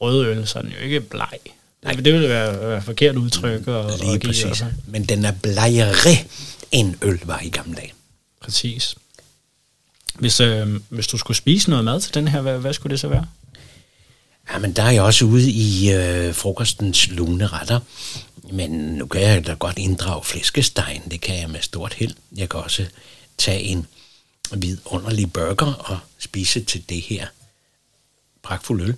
røde 0.00 0.26
øl, 0.26 0.46
så 0.46 0.58
er 0.58 0.62
den 0.62 0.72
jo 0.72 0.78
ikke 0.78 1.00
bleg. 1.00 1.38
Nej, 1.82 1.92
det 1.92 2.12
ville 2.12 2.28
være, 2.28 2.60
være 2.60 2.82
forkert 2.82 3.16
udtryk. 3.16 3.68
Og, 3.68 3.90
Lige 3.98 4.12
og 4.12 4.20
præcis. 4.20 4.44
Også. 4.44 4.64
Men 4.86 5.04
den 5.04 5.24
er 5.24 5.32
blegere 5.42 5.94
end 6.72 6.94
øl 7.02 7.20
var 7.24 7.40
i 7.40 7.48
gamle 7.48 7.74
dage. 7.76 7.92
Præcis. 8.40 8.94
Hvis, 10.14 10.40
øh, 10.40 10.80
hvis 10.88 11.06
du 11.06 11.16
skulle 11.16 11.36
spise 11.36 11.70
noget 11.70 11.84
mad 11.84 12.00
til 12.00 12.14
den 12.14 12.28
her, 12.28 12.40
hvad, 12.40 12.58
hvad 12.58 12.72
skulle 12.72 12.90
det 12.90 13.00
så 13.00 13.08
være? 13.08 13.26
Jamen, 14.52 14.72
der 14.72 14.82
er 14.82 14.90
jeg 14.90 15.02
også 15.02 15.24
ude 15.24 15.50
i 15.50 15.92
øh, 15.92 16.34
frokostens 16.34 17.10
lune 17.10 17.46
retter. 17.46 17.80
Men 18.52 18.70
nu 18.70 19.06
kan 19.06 19.20
jeg 19.22 19.46
da 19.46 19.52
godt 19.52 19.78
inddrage 19.78 20.24
flæskestegen. 20.24 21.02
Det 21.10 21.20
kan 21.20 21.40
jeg 21.40 21.50
med 21.50 21.60
stort 21.60 21.94
held. 21.94 22.14
Jeg 22.36 22.48
kan 22.48 22.60
også 22.60 22.86
tage 23.38 23.60
en 23.62 23.86
vidunderlig 24.52 25.32
burger 25.32 25.72
og 25.72 25.98
spise 26.18 26.60
til 26.60 26.88
det 26.88 27.00
her 27.00 27.26
pragtfuld 28.42 28.82
øl. 28.82 28.94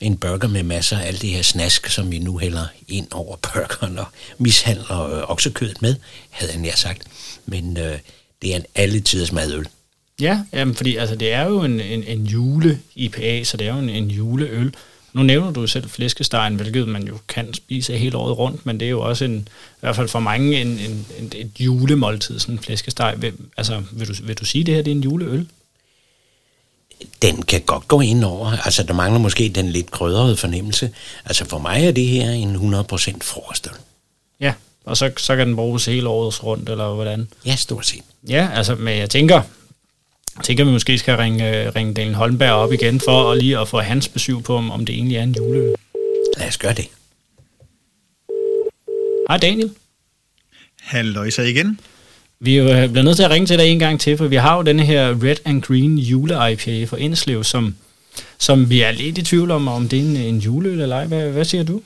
En 0.00 0.16
burger 0.16 0.48
med 0.48 0.62
masser 0.62 0.98
af 0.98 1.06
alt 1.06 1.22
det 1.22 1.30
her 1.30 1.42
snask, 1.42 1.88
som 1.88 2.10
vi 2.10 2.18
nu 2.18 2.38
hælder 2.38 2.66
ind 2.88 3.06
over 3.10 3.36
burgeren 3.36 3.98
og 3.98 4.06
mishandler 4.38 5.00
øh, 5.00 5.30
oksekødet 5.30 5.82
med, 5.82 5.94
havde 6.30 6.52
jeg 6.52 6.60
nær 6.60 6.74
sagt. 6.74 7.02
Men 7.46 7.76
øh, 7.76 7.98
det 8.42 8.52
er 8.52 8.56
en 8.56 8.64
alle 8.74 9.00
tiders 9.00 9.32
madøl. 9.32 9.68
Ja, 10.20 10.40
jamen, 10.52 10.74
fordi 10.74 10.96
altså, 10.96 11.16
det 11.16 11.32
er 11.32 11.42
jo 11.46 11.62
en, 11.62 11.80
en, 11.80 12.04
en 12.04 12.26
jule-IPA, 12.26 13.44
så 13.44 13.56
det 13.56 13.66
er 13.66 13.72
jo 13.72 13.78
en, 13.78 13.88
en 13.88 14.10
juleøl. 14.10 14.74
Nu 15.12 15.22
nævner 15.22 15.50
du 15.50 15.66
selv 15.66 15.88
flæskestegen, 15.88 16.54
hvilket 16.54 16.88
man 16.88 17.08
jo 17.08 17.18
kan 17.28 17.54
spise 17.54 17.98
hele 17.98 18.16
året 18.16 18.38
rundt, 18.38 18.66
men 18.66 18.80
det 18.80 18.86
er 18.86 18.90
jo 18.90 19.00
også 19.00 19.24
en, 19.24 19.48
i 19.76 19.80
hvert 19.80 19.96
fald 19.96 20.08
for 20.08 20.20
mange 20.20 20.60
en, 20.60 20.66
en, 20.66 21.06
en, 21.18 21.32
et 21.34 21.50
julemåltid, 21.60 22.38
sådan 22.38 22.54
en 22.54 22.58
flæskesteg. 22.58 23.14
Vil, 23.18 23.32
altså, 23.56 23.82
vil 23.92 24.08
du, 24.08 24.14
vil 24.22 24.36
du 24.36 24.44
sige, 24.44 24.62
at 24.62 24.66
det 24.66 24.74
her 24.74 24.82
det 24.82 24.90
er 24.90 24.94
en 24.94 25.02
juleøl? 25.02 25.46
Den 27.22 27.42
kan 27.42 27.60
godt 27.60 27.88
gå 27.88 28.00
ind 28.00 28.24
over. 28.24 28.50
Altså, 28.64 28.82
der 28.82 28.94
mangler 28.94 29.20
måske 29.20 29.48
den 29.48 29.70
lidt 29.70 29.90
krydrede 29.90 30.36
fornemmelse. 30.36 30.90
Altså, 31.24 31.44
for 31.44 31.58
mig 31.58 31.86
er 31.86 31.92
det 31.92 32.06
her 32.06 32.30
en 32.30 32.56
100% 32.56 33.18
frokostøl. 33.22 33.72
Ja, 34.40 34.52
og 34.84 34.96
så, 34.96 35.10
så 35.16 35.36
kan 35.36 35.46
den 35.46 35.56
bruges 35.56 35.84
hele 35.84 36.08
året 36.08 36.44
rundt, 36.44 36.68
eller 36.68 36.94
hvordan? 36.94 37.28
Ja, 37.46 37.56
stort 37.56 37.86
set. 37.86 38.02
Ja, 38.28 38.48
altså, 38.54 38.74
men 38.74 38.98
jeg 38.98 39.10
tænker, 39.10 39.42
jeg 40.36 40.44
tænker, 40.44 40.64
vi 40.64 40.70
måske 40.70 40.98
skal 40.98 41.16
ringe, 41.16 41.70
ringe 41.70 41.94
Daniel 41.94 42.14
Holmberg 42.14 42.52
op 42.52 42.72
igen, 42.72 43.00
for 43.00 43.32
at 43.32 43.38
lige 43.38 43.58
at 43.58 43.68
få 43.68 43.80
hans 43.80 44.08
besøg 44.08 44.42
på, 44.42 44.56
om, 44.56 44.70
om 44.70 44.86
det 44.86 44.94
egentlig 44.94 45.16
er 45.16 45.22
en 45.22 45.34
juleøl. 45.38 45.74
Lad 46.36 46.48
os 46.48 46.58
gøre 46.58 46.74
det. 46.74 46.88
Hej 49.28 49.36
Daniel. 49.36 49.70
Halløjsa 50.80 51.42
igen. 51.42 51.80
Vi 52.40 52.56
er 52.56 52.82
øh, 52.82 52.90
bliver 52.90 53.04
nødt 53.04 53.16
til 53.16 53.22
at 53.22 53.30
ringe 53.30 53.46
til 53.46 53.58
dig 53.58 53.66
en 53.66 53.78
gang 53.78 54.00
til, 54.00 54.16
for 54.16 54.26
vi 54.26 54.36
har 54.36 54.56
jo 54.56 54.62
denne 54.62 54.84
her 54.84 55.22
Red 55.22 55.36
and 55.44 55.62
Green 55.62 55.98
jule 55.98 56.52
IPA 56.52 56.84
for 56.84 56.96
Indslev, 56.96 57.44
som, 57.44 57.76
som 58.38 58.70
vi 58.70 58.80
er 58.80 58.90
lidt 58.90 59.18
i 59.18 59.22
tvivl 59.22 59.50
om, 59.50 59.68
om 59.68 59.88
det 59.88 59.98
er 59.98 60.02
en, 60.02 60.16
en 60.16 60.38
juleøl 60.38 60.80
eller 60.80 60.96
ej. 60.96 61.06
Hvad, 61.06 61.30
hvad 61.30 61.44
siger 61.44 61.64
du? 61.64 61.82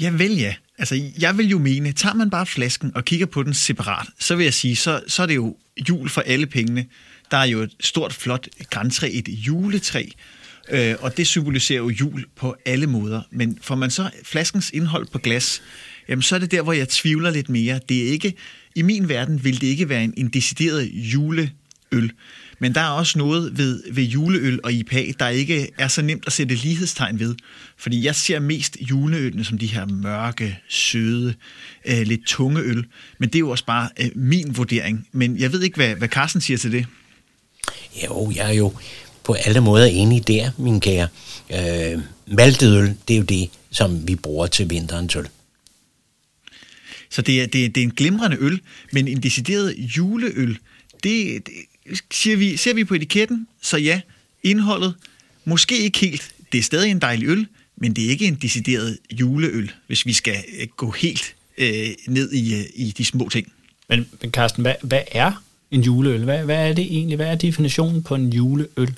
Ja, 0.00 0.10
vel 0.10 0.38
ja. 0.38 0.54
Altså, 0.78 1.00
jeg 1.18 1.38
vil 1.38 1.48
jo 1.48 1.58
mene, 1.58 1.92
tager 1.92 2.14
man 2.14 2.30
bare 2.30 2.46
flasken 2.46 2.92
og 2.94 3.04
kigger 3.04 3.26
på 3.26 3.42
den 3.42 3.54
separat, 3.54 4.06
så 4.18 4.36
vil 4.36 4.44
jeg 4.44 4.54
sige, 4.54 4.76
så, 4.76 5.00
så 5.06 5.22
er 5.22 5.26
det 5.26 5.34
jo 5.34 5.56
jul 5.88 6.08
for 6.08 6.20
alle 6.20 6.46
pengene. 6.46 6.86
Der 7.30 7.36
er 7.36 7.44
jo 7.44 7.60
et 7.60 7.72
stort, 7.80 8.12
flot 8.12 8.48
græntræ, 8.70 9.10
et 9.12 9.28
juletræ, 9.28 10.04
øh, 10.70 10.94
og 11.00 11.16
det 11.16 11.26
symboliserer 11.26 11.78
jo 11.78 11.88
jul 11.88 12.24
på 12.36 12.56
alle 12.66 12.86
måder. 12.86 13.22
Men 13.30 13.58
får 13.62 13.74
man 13.74 13.90
så 13.90 14.10
flaskens 14.24 14.70
indhold 14.70 15.06
på 15.06 15.18
glas, 15.18 15.62
jamen 16.08 16.22
så 16.22 16.34
er 16.34 16.38
det 16.38 16.50
der, 16.50 16.62
hvor 16.62 16.72
jeg 16.72 16.88
tvivler 16.88 17.30
lidt 17.30 17.48
mere. 17.48 17.80
Det 17.88 18.06
er 18.06 18.10
ikke, 18.12 18.34
i 18.74 18.82
min 18.82 19.08
verden 19.08 19.44
vil 19.44 19.60
det 19.60 19.66
ikke 19.66 19.88
være 19.88 20.04
en, 20.04 20.14
en 20.16 20.28
decideret 20.28 20.90
juleøl. 20.94 22.12
Men 22.58 22.74
der 22.74 22.80
er 22.80 22.88
også 22.88 23.18
noget 23.18 23.58
ved, 23.58 23.82
ved 23.92 24.04
juleøl 24.04 24.60
og 24.64 24.72
IPA, 24.72 25.04
der 25.18 25.28
ikke 25.28 25.68
er 25.78 25.88
så 25.88 26.02
nemt 26.02 26.24
at 26.26 26.32
sætte 26.32 26.54
lighedstegn 26.54 27.18
ved. 27.18 27.34
Fordi 27.78 28.04
jeg 28.04 28.14
ser 28.14 28.40
mest 28.40 28.76
juleølene 28.80 29.44
som 29.44 29.58
de 29.58 29.66
her 29.66 29.86
mørke, 29.86 30.58
søde, 30.68 31.34
øh, 31.84 32.02
lidt 32.06 32.26
tunge 32.26 32.60
øl. 32.60 32.84
Men 33.18 33.28
det 33.28 33.34
er 33.34 33.40
jo 33.40 33.50
også 33.50 33.64
bare 33.64 33.88
øh, 34.00 34.10
min 34.14 34.56
vurdering. 34.56 35.08
Men 35.12 35.38
jeg 35.38 35.52
ved 35.52 35.62
ikke, 35.62 35.76
hvad, 35.76 35.94
hvad 35.94 36.08
Carsten 36.08 36.40
siger 36.40 36.58
til 36.58 36.72
det. 36.72 36.86
Jo, 38.04 38.32
jeg 38.36 38.48
er 38.48 38.54
jo 38.54 38.72
på 39.24 39.32
alle 39.32 39.60
måder 39.60 39.86
enig 39.86 40.28
der, 40.28 40.50
min 40.58 40.80
kære. 40.80 41.08
Øh, 41.52 42.00
maltedøl, 42.26 42.94
det 43.08 43.14
er 43.14 43.18
jo 43.18 43.24
det, 43.24 43.50
som 43.70 44.08
vi 44.08 44.14
bruger 44.14 44.46
til 44.46 44.70
vinterens 44.70 45.16
øl. 45.16 45.28
Så 47.12 47.22
det 47.22 47.42
er, 47.42 47.46
det, 47.46 47.64
er, 47.64 47.68
det 47.68 47.80
er 47.80 47.84
en 47.84 47.94
glimrende 47.94 48.36
øl, 48.40 48.60
men 48.92 49.08
en 49.08 49.22
decideret 49.22 49.74
juleøl, 49.96 50.58
det, 51.04 51.46
det 51.46 51.52
siger 52.10 52.36
vi, 52.36 52.56
ser 52.56 52.74
vi 52.74 52.84
på 52.84 52.94
etiketten, 52.94 53.46
så 53.62 53.76
ja, 53.76 54.00
indholdet, 54.42 54.94
måske 55.44 55.78
ikke 55.78 55.98
helt, 55.98 56.34
det 56.52 56.58
er 56.58 56.62
stadig 56.62 56.90
en 56.90 56.98
dejlig 56.98 57.28
øl, 57.28 57.46
men 57.76 57.92
det 57.92 58.04
er 58.04 58.08
ikke 58.08 58.26
en 58.26 58.34
decideret 58.34 58.98
juleøl, 59.10 59.72
hvis 59.86 60.06
vi 60.06 60.12
skal 60.12 60.36
øh, 60.60 60.66
gå 60.76 60.90
helt 60.90 61.34
øh, 61.58 61.88
ned 62.08 62.32
i, 62.32 62.54
øh, 62.54 62.64
i 62.74 62.94
de 62.98 63.04
små 63.04 63.28
ting. 63.28 63.52
Men, 63.88 64.06
men 64.20 64.30
Carsten, 64.30 64.62
hvad, 64.62 64.74
hvad 64.82 65.02
er 65.12 65.42
en 65.70 65.80
juleøl? 65.80 66.24
Hvad, 66.24 66.44
hvad 66.44 66.68
er 66.68 66.72
det 66.72 66.84
egentlig? 66.84 67.16
Hvad 67.16 67.26
er 67.26 67.34
definitionen 67.34 68.02
på 68.02 68.14
en 68.14 68.32
juleøl? 68.32 68.94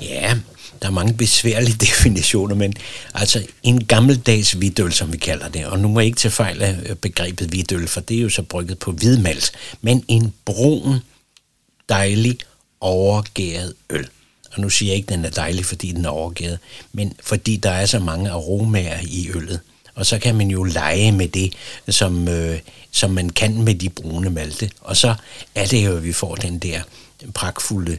Ja, 0.00 0.38
der 0.82 0.88
er 0.88 0.92
mange 0.92 1.14
besværlige 1.14 1.76
definitioner, 1.86 2.54
men 2.54 2.74
altså 3.14 3.46
en 3.62 3.84
gammeldags 3.84 4.52
hvidøl, 4.52 4.92
som 4.92 5.12
vi 5.12 5.16
kalder 5.16 5.48
det, 5.48 5.66
og 5.66 5.78
nu 5.78 5.88
må 5.88 6.00
jeg 6.00 6.06
ikke 6.06 6.18
tage 6.18 6.32
fejl 6.32 6.62
af 6.62 6.76
øh, 6.86 6.96
begrebet 6.96 7.48
hvidøl, 7.48 7.88
for 7.88 8.00
det 8.00 8.16
er 8.16 8.22
jo 8.22 8.28
så 8.28 8.42
brygget 8.42 8.78
på 8.78 8.92
hvidmalt, 8.92 9.52
men 9.80 10.04
en 10.08 10.34
brun, 10.44 10.98
dejlig, 11.88 12.38
overgæret 12.80 13.74
øl. 13.90 14.08
Og 14.52 14.60
nu 14.60 14.70
siger 14.70 14.90
jeg 14.90 14.96
ikke, 14.96 15.06
at 15.06 15.16
den 15.16 15.24
er 15.24 15.30
dejlig, 15.30 15.64
fordi 15.64 15.92
den 15.92 16.04
er 16.04 16.08
overgæret, 16.08 16.58
men 16.92 17.12
fordi 17.22 17.56
der 17.56 17.70
er 17.70 17.86
så 17.86 17.98
mange 17.98 18.30
aromaer 18.30 19.00
i 19.02 19.30
øllet. 19.34 19.60
Og 19.94 20.06
så 20.06 20.18
kan 20.18 20.34
man 20.34 20.48
jo 20.48 20.62
lege 20.62 21.12
med 21.12 21.28
det, 21.28 21.52
som, 21.88 22.28
øh, 22.28 22.58
som 22.90 23.10
man 23.10 23.30
kan 23.30 23.62
med 23.62 23.74
de 23.74 23.88
brune 23.88 24.30
malte. 24.30 24.70
Og 24.80 24.96
så 24.96 25.14
er 25.54 25.66
det 25.66 25.86
jo, 25.86 25.96
at 25.96 26.04
vi 26.04 26.12
får 26.12 26.34
den 26.34 26.58
der 26.58 26.80
pragtfulde 27.34 27.92
øh, 27.92 27.98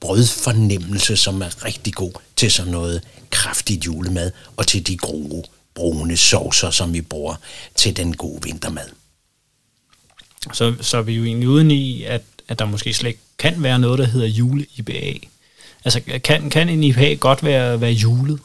brødfornemmelse, 0.00 1.16
som 1.16 1.42
er 1.42 1.64
rigtig 1.64 1.94
god 1.94 2.12
til 2.36 2.52
sådan 2.52 2.72
noget 2.72 3.02
kraftigt 3.30 3.86
julemad, 3.86 4.30
og 4.56 4.66
til 4.66 4.86
de 4.86 4.96
gode 4.96 5.42
brune 5.74 6.16
saucer, 6.16 6.70
som 6.70 6.92
vi 6.92 7.00
bruger 7.00 7.34
til 7.74 7.96
den 7.96 8.16
gode 8.16 8.42
vintermad. 8.42 8.88
Så, 10.52 10.74
så 10.80 10.96
er 10.96 11.02
vi 11.02 11.12
jo 11.12 11.24
egentlig 11.24 11.48
uden 11.48 11.70
i, 11.70 12.02
at, 12.02 12.22
at 12.48 12.58
der 12.58 12.64
måske 12.64 12.94
slet 12.94 13.08
ikke 13.08 13.20
kan 13.38 13.62
være 13.62 13.78
noget, 13.78 13.98
der 13.98 14.04
hedder 14.04 14.26
jule-IPA. 14.26 15.18
Altså, 15.84 16.00
kan, 16.24 16.50
kan 16.50 16.68
en 16.68 16.84
IPA 16.84 17.14
godt 17.14 17.44
være, 17.44 17.80
være 17.80 17.92
julet? 17.92 18.40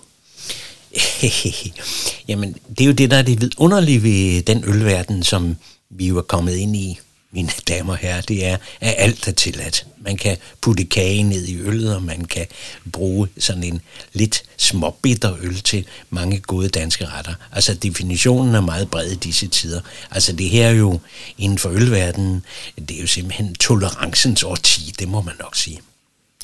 Jamen, 2.27 2.55
det 2.69 2.81
er 2.81 2.85
jo 2.85 2.91
det, 2.91 3.11
der 3.11 3.17
er 3.17 3.21
det 3.21 3.41
vidunderlige 3.41 4.03
ved 4.03 4.41
den 4.41 4.63
ølverden, 4.67 5.23
som 5.23 5.55
vi 5.89 6.07
jo 6.07 6.17
er 6.17 6.21
kommet 6.21 6.55
ind 6.55 6.75
i 6.75 6.99
mine 7.31 7.49
damer 7.67 7.93
og 7.93 7.97
herrer, 7.97 8.21
det 8.21 8.45
er, 8.45 8.57
at 8.79 8.95
alt 8.97 9.27
er 9.27 9.31
tilladt. 9.31 9.85
Man 9.97 10.17
kan 10.17 10.37
putte 10.61 10.85
kage 10.85 11.23
ned 11.23 11.47
i 11.47 11.57
øllet, 11.57 11.95
og 11.95 12.03
man 12.03 12.25
kan 12.25 12.47
bruge 12.91 13.27
sådan 13.39 13.63
en 13.63 13.81
lidt 14.13 14.43
småbitter 14.57 15.35
øl 15.41 15.61
til 15.61 15.85
mange 16.09 16.39
gode 16.39 16.69
danske 16.69 17.05
retter. 17.05 17.33
Altså 17.51 17.73
definitionen 17.73 18.55
er 18.55 18.61
meget 18.61 18.89
bred 18.89 19.11
i 19.11 19.15
disse 19.15 19.47
tider. 19.47 19.81
Altså 20.11 20.33
det 20.33 20.49
her 20.49 20.67
er 20.67 20.71
jo 20.71 20.99
inden 21.37 21.57
for 21.57 21.69
ølverdenen, 21.69 22.43
det 22.75 22.97
er 22.97 23.01
jo 23.01 23.07
simpelthen 23.07 23.55
tolerancens 23.55 24.43
årti, 24.43 24.93
det 24.99 25.07
må 25.07 25.21
man 25.21 25.35
nok 25.39 25.55
sige. 25.55 25.79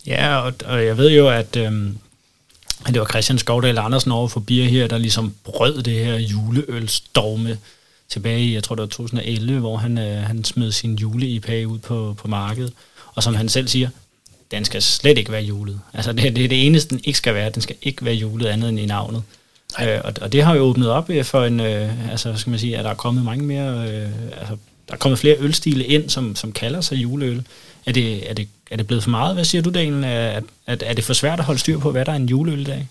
Ja, 0.06 0.38
og, 0.38 0.54
og 0.66 0.86
jeg 0.86 0.98
ved 0.98 1.12
jo, 1.12 1.30
at, 1.30 1.56
øhm, 1.56 1.98
at 2.86 2.94
det 2.94 3.00
var 3.00 3.08
Christian 3.08 3.40
Skovdal 3.40 3.78
Andersen 3.78 4.12
over 4.12 4.28
for 4.28 4.40
Bier 4.40 4.66
her, 4.66 4.88
der 4.88 4.98
ligesom 4.98 5.34
brød 5.44 5.84
det 5.84 6.06
her 6.06 6.18
juleølstorme 6.18 7.58
tilbage 8.10 8.42
i, 8.42 8.54
jeg 8.54 8.64
tror 8.64 8.76
det 8.76 8.82
var 8.82 8.88
2011, 8.88 9.60
hvor 9.60 9.78
han, 9.78 9.98
øh, 9.98 10.24
han 10.24 10.44
smed 10.44 10.72
sin 10.72 10.96
jule-IPA 10.96 11.66
ud 11.66 11.78
på, 11.78 12.16
på 12.18 12.28
markedet. 12.28 12.74
Og 13.16 13.24
som 13.24 13.36
han 13.36 13.50
selv 13.50 13.68
siger, 13.68 13.90
den 14.52 14.66
skal 14.66 14.82
slet 14.82 15.18
ikke 15.18 15.32
være 15.32 15.44
julet. 15.44 15.80
Altså 15.94 16.14
det, 16.14 16.36
det 16.36 16.46
er 16.46 16.50
det 16.50 16.66
eneste, 16.66 16.90
den 16.90 17.02
ikke 17.04 17.18
skal 17.18 17.34
være. 17.34 17.50
Den 17.50 17.62
skal 17.62 17.76
ikke 17.82 18.06
være 18.06 18.14
julet 18.14 18.46
andet 18.46 18.70
end 18.70 18.80
i 18.80 18.86
navnet. 18.86 19.24
Øh, 19.82 20.02
og, 20.04 20.14
og 20.22 20.32
det 20.32 20.44
har 20.44 20.56
jo 20.56 20.62
åbnet 20.62 20.90
op 20.90 21.10
øh, 21.10 21.26
for 21.26 21.46
en, 21.46 21.60
øh, 21.60 22.12
altså 22.12 22.36
skal 22.36 22.50
man 22.50 22.60
sige, 22.60 22.78
at 22.78 22.84
der 22.84 22.92
er 22.92 22.96
kommet 22.96 23.26
mange 23.26 23.44
mere, 23.44 23.90
øh, 23.90 24.10
altså 24.40 24.58
der 24.88 24.94
er 24.94 24.98
kommet 24.98 25.20
flere 25.20 25.36
ølstile 25.40 25.86
ind, 25.86 26.10
som, 26.10 26.36
som 26.36 26.52
kalder 26.52 26.82
sig 26.82 26.96
juleøl. 26.96 27.44
Er 27.86 27.92
det, 27.92 28.30
er, 28.30 28.34
det, 28.34 28.48
er 28.72 28.78
det 28.78 28.88
blevet 28.88 29.04
for 29.04 29.10
meget? 29.10 29.36
Hvad 29.36 29.46
siger 29.46 29.62
du, 29.62 29.70
Daniel? 29.70 30.04
Er, 30.04 30.42
er, 30.68 30.76
er 30.82 30.94
det 30.94 31.04
for 31.04 31.14
svært 31.14 31.40
at 31.40 31.46
holde 31.46 31.60
styr 31.60 31.80
på, 31.80 31.92
hvad 31.92 32.06
der 32.06 32.12
er 32.12 32.16
en 32.16 32.30
juleøl 32.30 32.60
i 32.60 32.64
dag? 32.64 32.88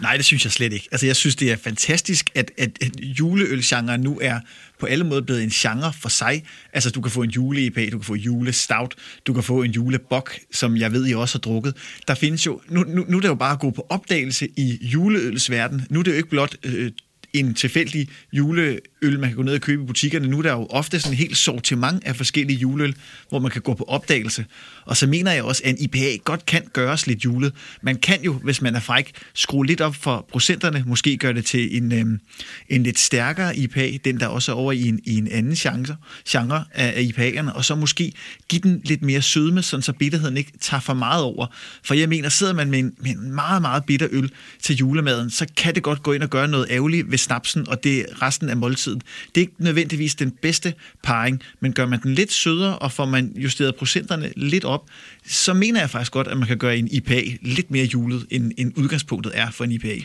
Nej, 0.00 0.16
det 0.16 0.24
synes 0.24 0.44
jeg 0.44 0.52
slet 0.52 0.72
ikke. 0.72 0.88
Altså, 0.92 1.06
jeg 1.06 1.16
synes, 1.16 1.36
det 1.36 1.52
er 1.52 1.56
fantastisk, 1.56 2.30
at, 2.34 2.50
at, 2.58 2.70
at 2.82 3.00
juleølgenre 3.00 3.98
nu 3.98 4.18
er 4.22 4.40
på 4.78 4.86
alle 4.86 5.04
måder 5.04 5.22
blevet 5.22 5.42
en 5.42 5.50
genre 5.50 5.92
for 5.92 6.08
sig. 6.08 6.44
Altså, 6.72 6.90
du 6.90 7.00
kan 7.00 7.10
få 7.10 7.22
en 7.22 7.30
jule 7.30 7.70
du 7.70 7.98
kan 7.98 8.02
få 8.02 8.14
julestout, 8.14 8.94
du 9.26 9.32
kan 9.32 9.42
få 9.42 9.62
en 9.62 9.70
julebok, 9.70 10.38
som 10.52 10.76
jeg 10.76 10.92
ved, 10.92 11.08
I 11.08 11.14
også 11.14 11.34
har 11.34 11.40
drukket. 11.40 11.76
Der 12.08 12.14
findes 12.14 12.46
jo, 12.46 12.60
nu, 12.68 12.84
nu, 12.88 13.04
nu 13.08 13.16
er 13.16 13.20
det 13.20 13.28
jo 13.28 13.34
bare 13.34 13.52
at 13.52 13.60
gå 13.60 13.70
på 13.70 13.86
opdagelse 13.88 14.48
i 14.56 14.78
juleølsverden. 14.82 15.86
Nu 15.90 15.98
er 15.98 16.02
det 16.02 16.10
jo 16.10 16.16
ikke 16.16 16.28
blot 16.28 16.56
øh, 16.62 16.92
en 17.32 17.54
tilfældig 17.54 18.08
juleøl, 18.32 18.80
man 19.02 19.28
kan 19.28 19.36
gå 19.36 19.42
ned 19.42 19.54
og 19.54 19.60
købe 19.60 19.82
i 19.82 19.86
butikkerne. 19.86 20.28
Nu 20.28 20.38
er 20.38 20.42
der 20.42 20.52
jo 20.52 20.66
ofte 20.66 21.00
sådan 21.00 21.12
en 21.12 21.18
helt 21.18 21.36
sortiment 21.36 22.04
af 22.04 22.16
forskellige 22.16 22.58
juleøl, 22.58 22.94
hvor 23.28 23.38
man 23.38 23.50
kan 23.50 23.62
gå 23.62 23.74
på 23.74 23.84
opdagelse. 23.84 24.44
Og 24.84 24.96
så 24.96 25.06
mener 25.06 25.32
jeg 25.32 25.42
også, 25.42 25.62
at 25.64 25.70
en 25.70 25.76
IPA 25.80 26.16
godt 26.24 26.46
kan 26.46 26.62
gøres 26.72 27.06
lidt 27.06 27.24
julet. 27.24 27.52
Man 27.82 27.96
kan 27.96 28.22
jo, 28.22 28.32
hvis 28.32 28.62
man 28.62 28.74
er 28.74 28.80
fræk, 28.80 29.12
skrue 29.34 29.66
lidt 29.66 29.80
op 29.80 29.94
for 29.94 30.26
procenterne, 30.32 30.84
måske 30.86 31.16
gøre 31.16 31.32
det 31.32 31.44
til 31.44 31.76
en, 31.76 31.92
øhm, 31.92 32.20
en 32.68 32.82
lidt 32.82 32.98
stærkere 32.98 33.56
IPA, 33.56 33.90
den 34.04 34.20
der 34.20 34.26
også 34.26 34.52
er 34.52 34.56
over 34.56 34.72
i 34.72 34.88
en, 34.88 35.00
i 35.04 35.18
en 35.18 35.28
anden 35.32 35.54
genre, 35.54 35.96
genre 36.28 36.64
af, 36.74 36.92
af 36.96 37.02
IPA'erne, 37.02 37.52
og 37.52 37.64
så 37.64 37.74
måske 37.74 38.12
give 38.48 38.60
den 38.60 38.80
lidt 38.84 39.02
mere 39.02 39.22
sødme, 39.22 39.62
sådan 39.62 39.82
så 39.82 39.92
bitterheden 39.92 40.36
ikke 40.36 40.52
tager 40.60 40.80
for 40.80 40.94
meget 40.94 41.22
over. 41.22 41.46
For 41.82 41.94
jeg 41.94 42.08
mener, 42.08 42.28
sidder 42.28 42.52
man 42.52 42.70
med 42.70 42.78
en, 42.78 42.94
med 42.98 43.10
en 43.10 43.34
meget, 43.34 43.62
meget 43.62 43.84
bitter 43.84 44.08
øl 44.10 44.30
til 44.62 44.76
julemaden, 44.76 45.30
så 45.30 45.46
kan 45.56 45.74
det 45.74 45.82
godt 45.82 46.02
gå 46.02 46.12
ind 46.12 46.22
og 46.22 46.30
gøre 46.30 46.48
noget 46.48 46.66
ærgerligt 46.70 47.06
hvis 47.06 47.19
snapsen, 47.20 47.68
og 47.68 47.84
det 47.84 48.06
resten 48.22 48.48
af 48.48 48.56
måltiden. 48.56 49.02
Det 49.34 49.40
er 49.40 49.40
ikke 49.40 49.52
nødvendigvis 49.58 50.14
den 50.14 50.30
bedste 50.30 50.74
parring, 51.02 51.42
men 51.60 51.72
gør 51.72 51.86
man 51.86 52.02
den 52.02 52.14
lidt 52.14 52.32
sødere, 52.32 52.78
og 52.78 52.92
får 52.92 53.04
man 53.04 53.32
justeret 53.36 53.74
procenterne 53.74 54.32
lidt 54.36 54.64
op, 54.64 54.84
så 55.26 55.54
mener 55.54 55.80
jeg 55.80 55.90
faktisk 55.90 56.12
godt, 56.12 56.28
at 56.28 56.36
man 56.36 56.48
kan 56.48 56.58
gøre 56.58 56.76
en 56.76 56.88
IPA 56.90 57.22
lidt 57.42 57.70
mere 57.70 57.84
julet, 57.84 58.26
end, 58.30 58.52
end 58.58 58.72
udgangspunktet 58.76 59.32
er 59.34 59.50
for 59.50 59.64
en 59.64 59.72
IPA. 59.72 59.96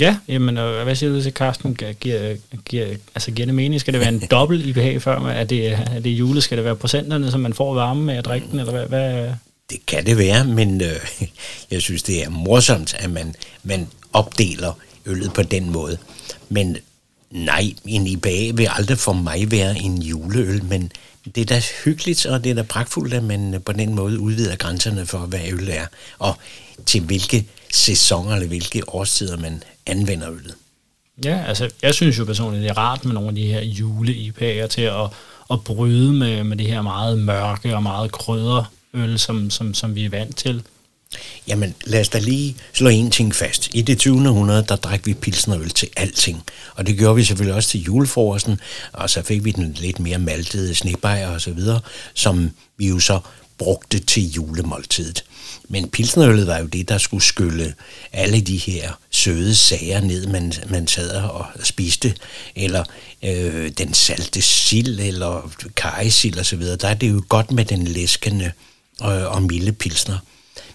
Ja, 0.00 0.16
jamen, 0.28 0.56
og 0.56 0.84
hvad 0.84 0.94
siger 0.94 1.12
du 1.12 1.22
til 1.22 1.32
Carsten? 1.32 1.74
Giver, 2.00 2.36
giver, 2.64 2.86
altså, 3.14 3.30
giver 3.30 3.46
det 3.46 3.54
mening? 3.54 3.80
Skal 3.80 3.94
det 3.94 4.00
være 4.00 4.08
en 4.08 4.22
dobbelt 4.30 4.66
IPA 4.66 4.98
før? 4.98 5.20
Er 5.20 5.44
det, 5.44 5.72
er 5.72 6.00
det 6.00 6.10
julet? 6.10 6.42
Skal 6.42 6.56
det 6.56 6.64
være 6.64 6.76
procenterne, 6.76 7.30
som 7.30 7.40
man 7.40 7.54
får 7.54 7.74
varme 7.74 8.04
med 8.04 8.16
at 8.16 8.24
drikke 8.24 8.46
den? 8.50 8.58
Eller 8.58 8.72
hvad, 8.72 8.86
hvad? 8.86 9.32
Det 9.70 9.86
kan 9.86 10.06
det 10.06 10.18
være, 10.18 10.44
men 10.44 10.80
øh, 10.80 10.96
jeg 11.70 11.82
synes, 11.82 12.02
det 12.02 12.24
er 12.24 12.28
morsomt, 12.28 12.94
at 12.98 13.10
man, 13.10 13.34
man 13.62 13.86
opdeler 14.12 14.78
øllet 15.06 15.32
på 15.32 15.42
den 15.42 15.70
måde. 15.70 15.98
Men 16.48 16.76
nej, 17.30 17.74
en 17.86 18.06
IPA 18.06 18.52
vil 18.54 18.68
aldrig 18.70 18.98
for 18.98 19.12
mig 19.12 19.50
være 19.50 19.78
en 19.78 20.02
juleøl, 20.02 20.64
men 20.64 20.92
det 21.34 21.40
er 21.40 21.44
da 21.44 21.62
hyggeligt, 21.84 22.26
og 22.26 22.44
det 22.44 22.50
er 22.50 22.54
da 22.54 22.62
pragtfuldt, 22.62 23.14
at 23.14 23.24
man 23.24 23.62
på 23.64 23.72
den 23.72 23.94
måde 23.94 24.20
udvider 24.20 24.56
grænserne 24.56 25.06
for, 25.06 25.18
hvad 25.18 25.40
øl 25.52 25.68
er, 25.68 25.86
og 26.18 26.36
til 26.86 27.00
hvilke 27.00 27.46
sæsoner 27.72 28.34
eller 28.34 28.48
hvilke 28.48 28.88
årstider 28.88 29.36
man 29.36 29.62
anvender 29.86 30.30
øllet. 30.30 30.54
Ja, 31.24 31.44
altså 31.46 31.70
jeg 31.82 31.94
synes 31.94 32.18
jo 32.18 32.24
personligt, 32.24 32.62
det 32.62 32.70
er 32.70 32.78
rart 32.78 33.04
med 33.04 33.14
nogle 33.14 33.28
af 33.28 33.34
de 33.34 33.46
her 33.46 33.60
jule-IPA'er 33.60 34.66
til 34.66 34.82
at, 34.82 35.08
at 35.50 35.64
bryde 35.64 36.12
med, 36.12 36.44
med 36.44 36.56
det 36.56 36.66
her 36.66 36.82
meget 36.82 37.18
mørke 37.18 37.76
og 37.76 37.82
meget 37.82 38.12
krydderøl, 38.12 39.18
som, 39.18 39.50
som, 39.50 39.74
som 39.74 39.94
vi 39.94 40.04
er 40.04 40.10
vant 40.10 40.36
til. 40.36 40.62
Jamen, 41.48 41.74
lad 41.84 42.00
os 42.00 42.08
da 42.08 42.18
lige 42.18 42.56
slå 42.72 42.88
en 42.88 43.10
ting 43.10 43.34
fast. 43.34 43.68
I 43.74 43.82
det 43.82 43.98
20. 43.98 44.28
århundrede, 44.28 44.64
der 44.68 44.76
drak 44.76 45.06
vi 45.06 45.14
pilsnerøl 45.14 45.70
til 45.70 45.88
alting. 45.96 46.42
Og 46.74 46.86
det 46.86 46.98
gjorde 46.98 47.16
vi 47.16 47.24
selvfølgelig 47.24 47.54
også 47.54 47.68
til 47.68 47.82
julefrokosten, 47.82 48.60
og 48.92 49.10
så 49.10 49.22
fik 49.22 49.44
vi 49.44 49.50
den 49.50 49.76
lidt 49.80 50.00
mere 50.00 50.18
maltede 50.18 50.74
snebajer 50.74 51.28
og 51.28 51.40
så 51.40 51.52
videre, 51.52 51.80
som 52.14 52.50
vi 52.76 52.88
jo 52.88 52.98
så 52.98 53.20
brugte 53.58 53.98
til 53.98 54.32
julemåltidet. 54.32 55.24
Men 55.68 55.90
pilsnerøllet 55.90 56.46
var 56.46 56.58
jo 56.58 56.66
det, 56.66 56.88
der 56.88 56.98
skulle 56.98 57.24
skylle 57.24 57.74
alle 58.12 58.40
de 58.40 58.56
her 58.56 58.92
søde 59.10 59.54
sager 59.54 60.00
ned, 60.00 60.26
man, 60.26 60.52
man 60.68 60.86
sad 60.86 61.10
og 61.10 61.46
spiste, 61.62 62.14
eller 62.56 62.84
øh, 63.24 63.70
den 63.78 63.94
salte 63.94 64.42
sild, 64.42 65.00
eller 65.00 65.52
kajsild 65.76 66.38
og 66.38 66.46
så 66.46 66.56
videre. 66.56 66.76
Der 66.76 66.88
er 66.88 66.94
det 66.94 67.10
jo 67.10 67.22
godt 67.28 67.50
med 67.50 67.64
den 67.64 67.86
læskende 67.86 68.52
øh, 69.02 69.34
og 69.34 69.42
milde 69.42 69.72
pilsner. 69.72 70.18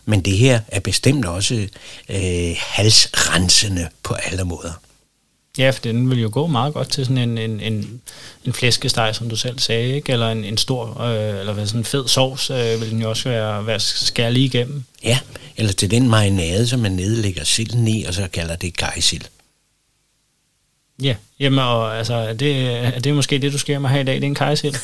Men 0.06 0.22
det 0.22 0.38
her 0.38 0.60
er 0.68 0.80
bestemt 0.80 1.26
også 1.26 1.68
øh, 2.10 2.56
halsrensende 2.60 3.88
på 4.04 4.14
alle 4.14 4.44
måder. 4.44 4.72
Ja, 5.58 5.70
for 5.70 5.82
den 5.82 6.10
vil 6.10 6.22
jo 6.22 6.30
gå 6.32 6.48
meget 6.48 6.74
godt 6.74 6.92
til 6.92 7.06
sådan 7.06 7.18
en, 7.18 7.38
en, 7.38 7.60
en, 7.60 8.02
en 8.46 8.54
flæskesteg, 8.54 9.16
som 9.16 9.30
du 9.30 9.36
selv 9.36 9.60
sagde, 9.60 9.96
ikke? 9.96 10.12
eller 10.12 10.32
en, 10.32 10.44
en 10.44 10.58
stor, 10.58 11.02
øh, 11.02 11.40
eller 11.40 11.54
hvad, 11.54 11.68
sådan 11.68 11.82
en 11.82 11.86
fed 11.86 12.08
sovs, 12.08 12.50
øh, 12.50 12.82
vil 12.82 12.92
den 12.92 13.02
jo 13.02 13.10
også 13.10 13.30
være, 13.30 13.68
være 13.68 13.80
skær 13.80 14.30
lige 14.30 14.46
igennem. 14.46 14.84
Ja, 15.04 15.20
eller 15.58 15.74
til 15.74 15.92
den 15.92 16.10
marinade, 16.10 16.68
som 16.68 16.80
man 16.80 16.92
nedlægger 16.92 17.44
silden 17.44 17.88
i, 17.88 18.04
og 18.04 18.14
så 18.14 18.28
kalder 18.34 18.56
det 18.56 18.78
kajsild. 18.78 19.22
Ja, 21.02 21.16
jamen, 21.40 21.60
og 21.60 21.98
altså, 21.98 22.14
er 22.14 22.34
det, 22.34 22.68
er 22.68 23.00
det 23.00 23.16
måske 23.16 23.40
det, 23.40 23.54
du 23.54 23.58
skal 23.58 23.72
hjem 23.72 23.84
og 23.84 23.90
have 23.90 24.02
i 24.02 24.06
dag? 24.06 24.16
Det 24.16 24.24
er 24.24 24.28
en 24.28 24.36
kajsild? 24.36 24.76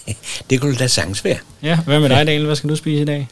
det 0.50 0.60
kunne 0.60 0.76
da 0.76 0.86
sagtens 0.86 1.24
være. 1.24 1.38
Ja, 1.62 1.78
hvad 1.80 2.00
med 2.00 2.08
dig, 2.08 2.26
Daniel? 2.26 2.46
Hvad 2.46 2.56
skal 2.56 2.70
du 2.70 2.76
spise 2.76 3.02
i 3.02 3.04
dag? 3.04 3.28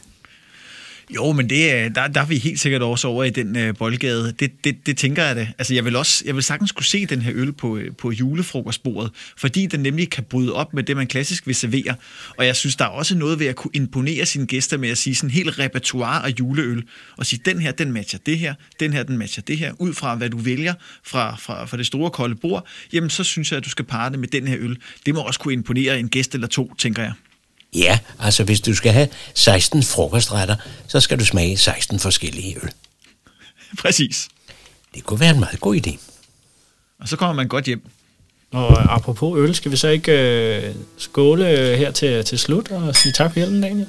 Jo, 1.15 1.31
men 1.31 1.49
det, 1.49 1.73
øh, 1.73 1.95
der, 1.95 2.07
der 2.07 2.21
er 2.21 2.25
vi 2.25 2.37
helt 2.37 2.59
sikkert 2.59 2.81
også 2.81 3.07
over 3.07 3.23
i 3.23 3.29
den 3.29 3.55
øh, 3.55 3.75
boldgade. 3.75 4.33
Det, 4.39 4.63
det, 4.63 4.85
det 4.85 4.97
tænker 4.97 5.23
jeg 5.23 5.35
det. 5.35 5.47
Altså, 5.57 5.73
jeg 5.73 5.85
vil 5.85 5.95
også, 5.95 6.23
jeg 6.25 6.35
vil 6.35 6.43
sagtens 6.43 6.71
kunne 6.71 6.85
se 6.85 7.05
den 7.05 7.21
her 7.21 7.31
øl 7.35 7.53
på, 7.53 7.77
øh, 7.77 7.95
på 7.95 8.11
julefrokostbordet, 8.11 9.11
fordi 9.37 9.65
den 9.65 9.79
nemlig 9.79 10.09
kan 10.09 10.23
bryde 10.23 10.53
op 10.53 10.73
med 10.73 10.83
det, 10.83 10.97
man 10.97 11.07
klassisk 11.07 11.47
vil 11.47 11.55
servere. 11.55 11.95
Og 12.37 12.45
jeg 12.45 12.55
synes, 12.55 12.75
der 12.75 12.85
er 12.85 12.89
også 12.89 13.15
noget 13.15 13.39
ved 13.39 13.47
at 13.47 13.55
kunne 13.55 13.71
imponere 13.73 14.25
sine 14.25 14.45
gæster 14.45 14.77
med 14.77 14.89
at 14.89 14.97
sige 14.97 15.15
sådan 15.15 15.29
en 15.29 15.33
helt 15.33 15.59
repertoire 15.59 16.25
af 16.25 16.33
juleøl, 16.39 16.83
og 17.17 17.25
sige, 17.25 17.39
den 17.45 17.59
her, 17.59 17.71
den 17.71 17.91
matcher 17.91 18.19
det 18.25 18.39
her, 18.39 18.53
den 18.79 18.93
her, 18.93 19.03
den 19.03 19.17
matcher 19.17 19.43
det 19.43 19.57
her, 19.57 19.73
ud 19.79 19.93
fra 19.93 20.15
hvad 20.15 20.29
du 20.29 20.37
vælger 20.37 20.73
fra, 21.03 21.35
fra, 21.35 21.65
fra 21.65 21.77
det 21.77 21.85
store 21.85 22.11
kolde 22.11 22.35
bord, 22.35 22.67
jamen 22.93 23.09
så 23.09 23.23
synes 23.23 23.51
jeg, 23.51 23.57
at 23.57 23.65
du 23.65 23.69
skal 23.69 23.85
parre 23.85 24.11
det 24.11 24.19
med 24.19 24.27
den 24.27 24.47
her 24.47 24.57
øl. 24.59 24.77
Det 25.05 25.13
må 25.15 25.21
også 25.21 25.39
kunne 25.39 25.53
imponere 25.53 25.99
en 25.99 26.09
gæst 26.09 26.33
eller 26.35 26.47
to, 26.47 26.73
tænker 26.77 27.03
jeg. 27.03 27.13
Ja, 27.75 27.99
altså 28.19 28.43
hvis 28.43 28.61
du 28.61 28.73
skal 28.75 28.91
have 28.91 29.07
16 29.33 29.83
frokostretter, 29.83 30.55
så 30.87 30.99
skal 30.99 31.19
du 31.19 31.25
smage 31.25 31.57
16 31.57 31.99
forskellige 31.99 32.55
øl. 32.63 32.69
Præcis. 33.81 34.27
Det 34.95 35.03
kunne 35.03 35.19
være 35.19 35.29
en 35.33 35.39
meget 35.39 35.59
god 35.61 35.75
idé. 35.87 35.97
Og 37.01 37.07
så 37.07 37.15
kommer 37.15 37.33
man 37.33 37.47
godt 37.47 37.65
hjem. 37.65 37.81
Og 38.53 38.93
apropos 38.95 39.39
øl, 39.39 39.55
skal 39.55 39.71
vi 39.71 39.77
så 39.77 39.87
ikke 39.87 40.11
øh, 40.67 40.75
skåle 40.97 41.45
her 41.77 41.91
til, 41.91 42.25
til 42.25 42.39
slut 42.39 42.71
og 42.71 42.95
sige 42.95 43.11
tak 43.11 43.31
for 43.33 43.39
hjælpen, 43.39 43.61
Daniel? 43.61 43.87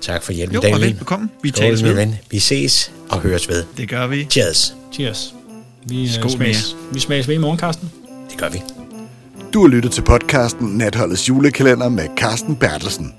Tak 0.00 0.22
for 0.22 0.32
hjælpen, 0.32 0.54
Jo, 0.54 0.58
og 0.60 0.62
Daniel. 0.62 0.80
velbekomme. 0.80 1.28
Vi 1.42 1.48
Skål, 1.48 1.58
tales 1.64 1.82
ved. 1.82 1.94
ven. 1.94 2.14
Vi 2.30 2.38
ses 2.38 2.92
og 3.08 3.20
høres 3.20 3.48
ved. 3.48 3.64
Det 3.76 3.88
gør 3.88 4.06
vi. 4.06 4.24
Cheers. 4.30 4.74
Cheers. 4.92 5.34
Vi, 5.86 6.08
Skål 6.12 6.24
øh, 6.24 6.30
smages, 6.30 6.76
vi 6.92 7.00
smages 7.00 7.28
ved 7.28 7.34
i 7.34 7.38
morgen, 7.38 7.58
Karsten. 7.58 7.92
Det 8.30 8.38
gør 8.38 8.48
vi. 8.48 8.62
Du 9.54 9.60
har 9.60 9.68
lyttet 9.68 9.92
til 9.92 10.02
podcasten 10.02 10.68
Natholdets 10.78 11.28
julekalender 11.28 11.88
med 11.88 12.08
Carsten 12.16 12.56
Bertelsen. 12.56 13.14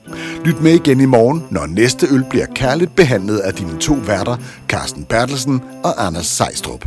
Lyt 0.46 0.62
med 0.62 0.72
igen 0.72 1.02
i 1.02 1.06
morgen, 1.06 1.44
når 1.52 1.66
næste 1.66 2.08
øl 2.12 2.26
bliver 2.30 2.46
kærligt 2.46 2.96
behandlet 2.96 3.38
af 3.38 3.54
dine 3.54 3.80
to 3.80 3.94
værter, 3.94 4.38
Carsten 4.68 5.04
Bertelsen 5.04 5.62
og 5.84 6.06
Anders 6.06 6.26
Sejstrup. 6.26 6.86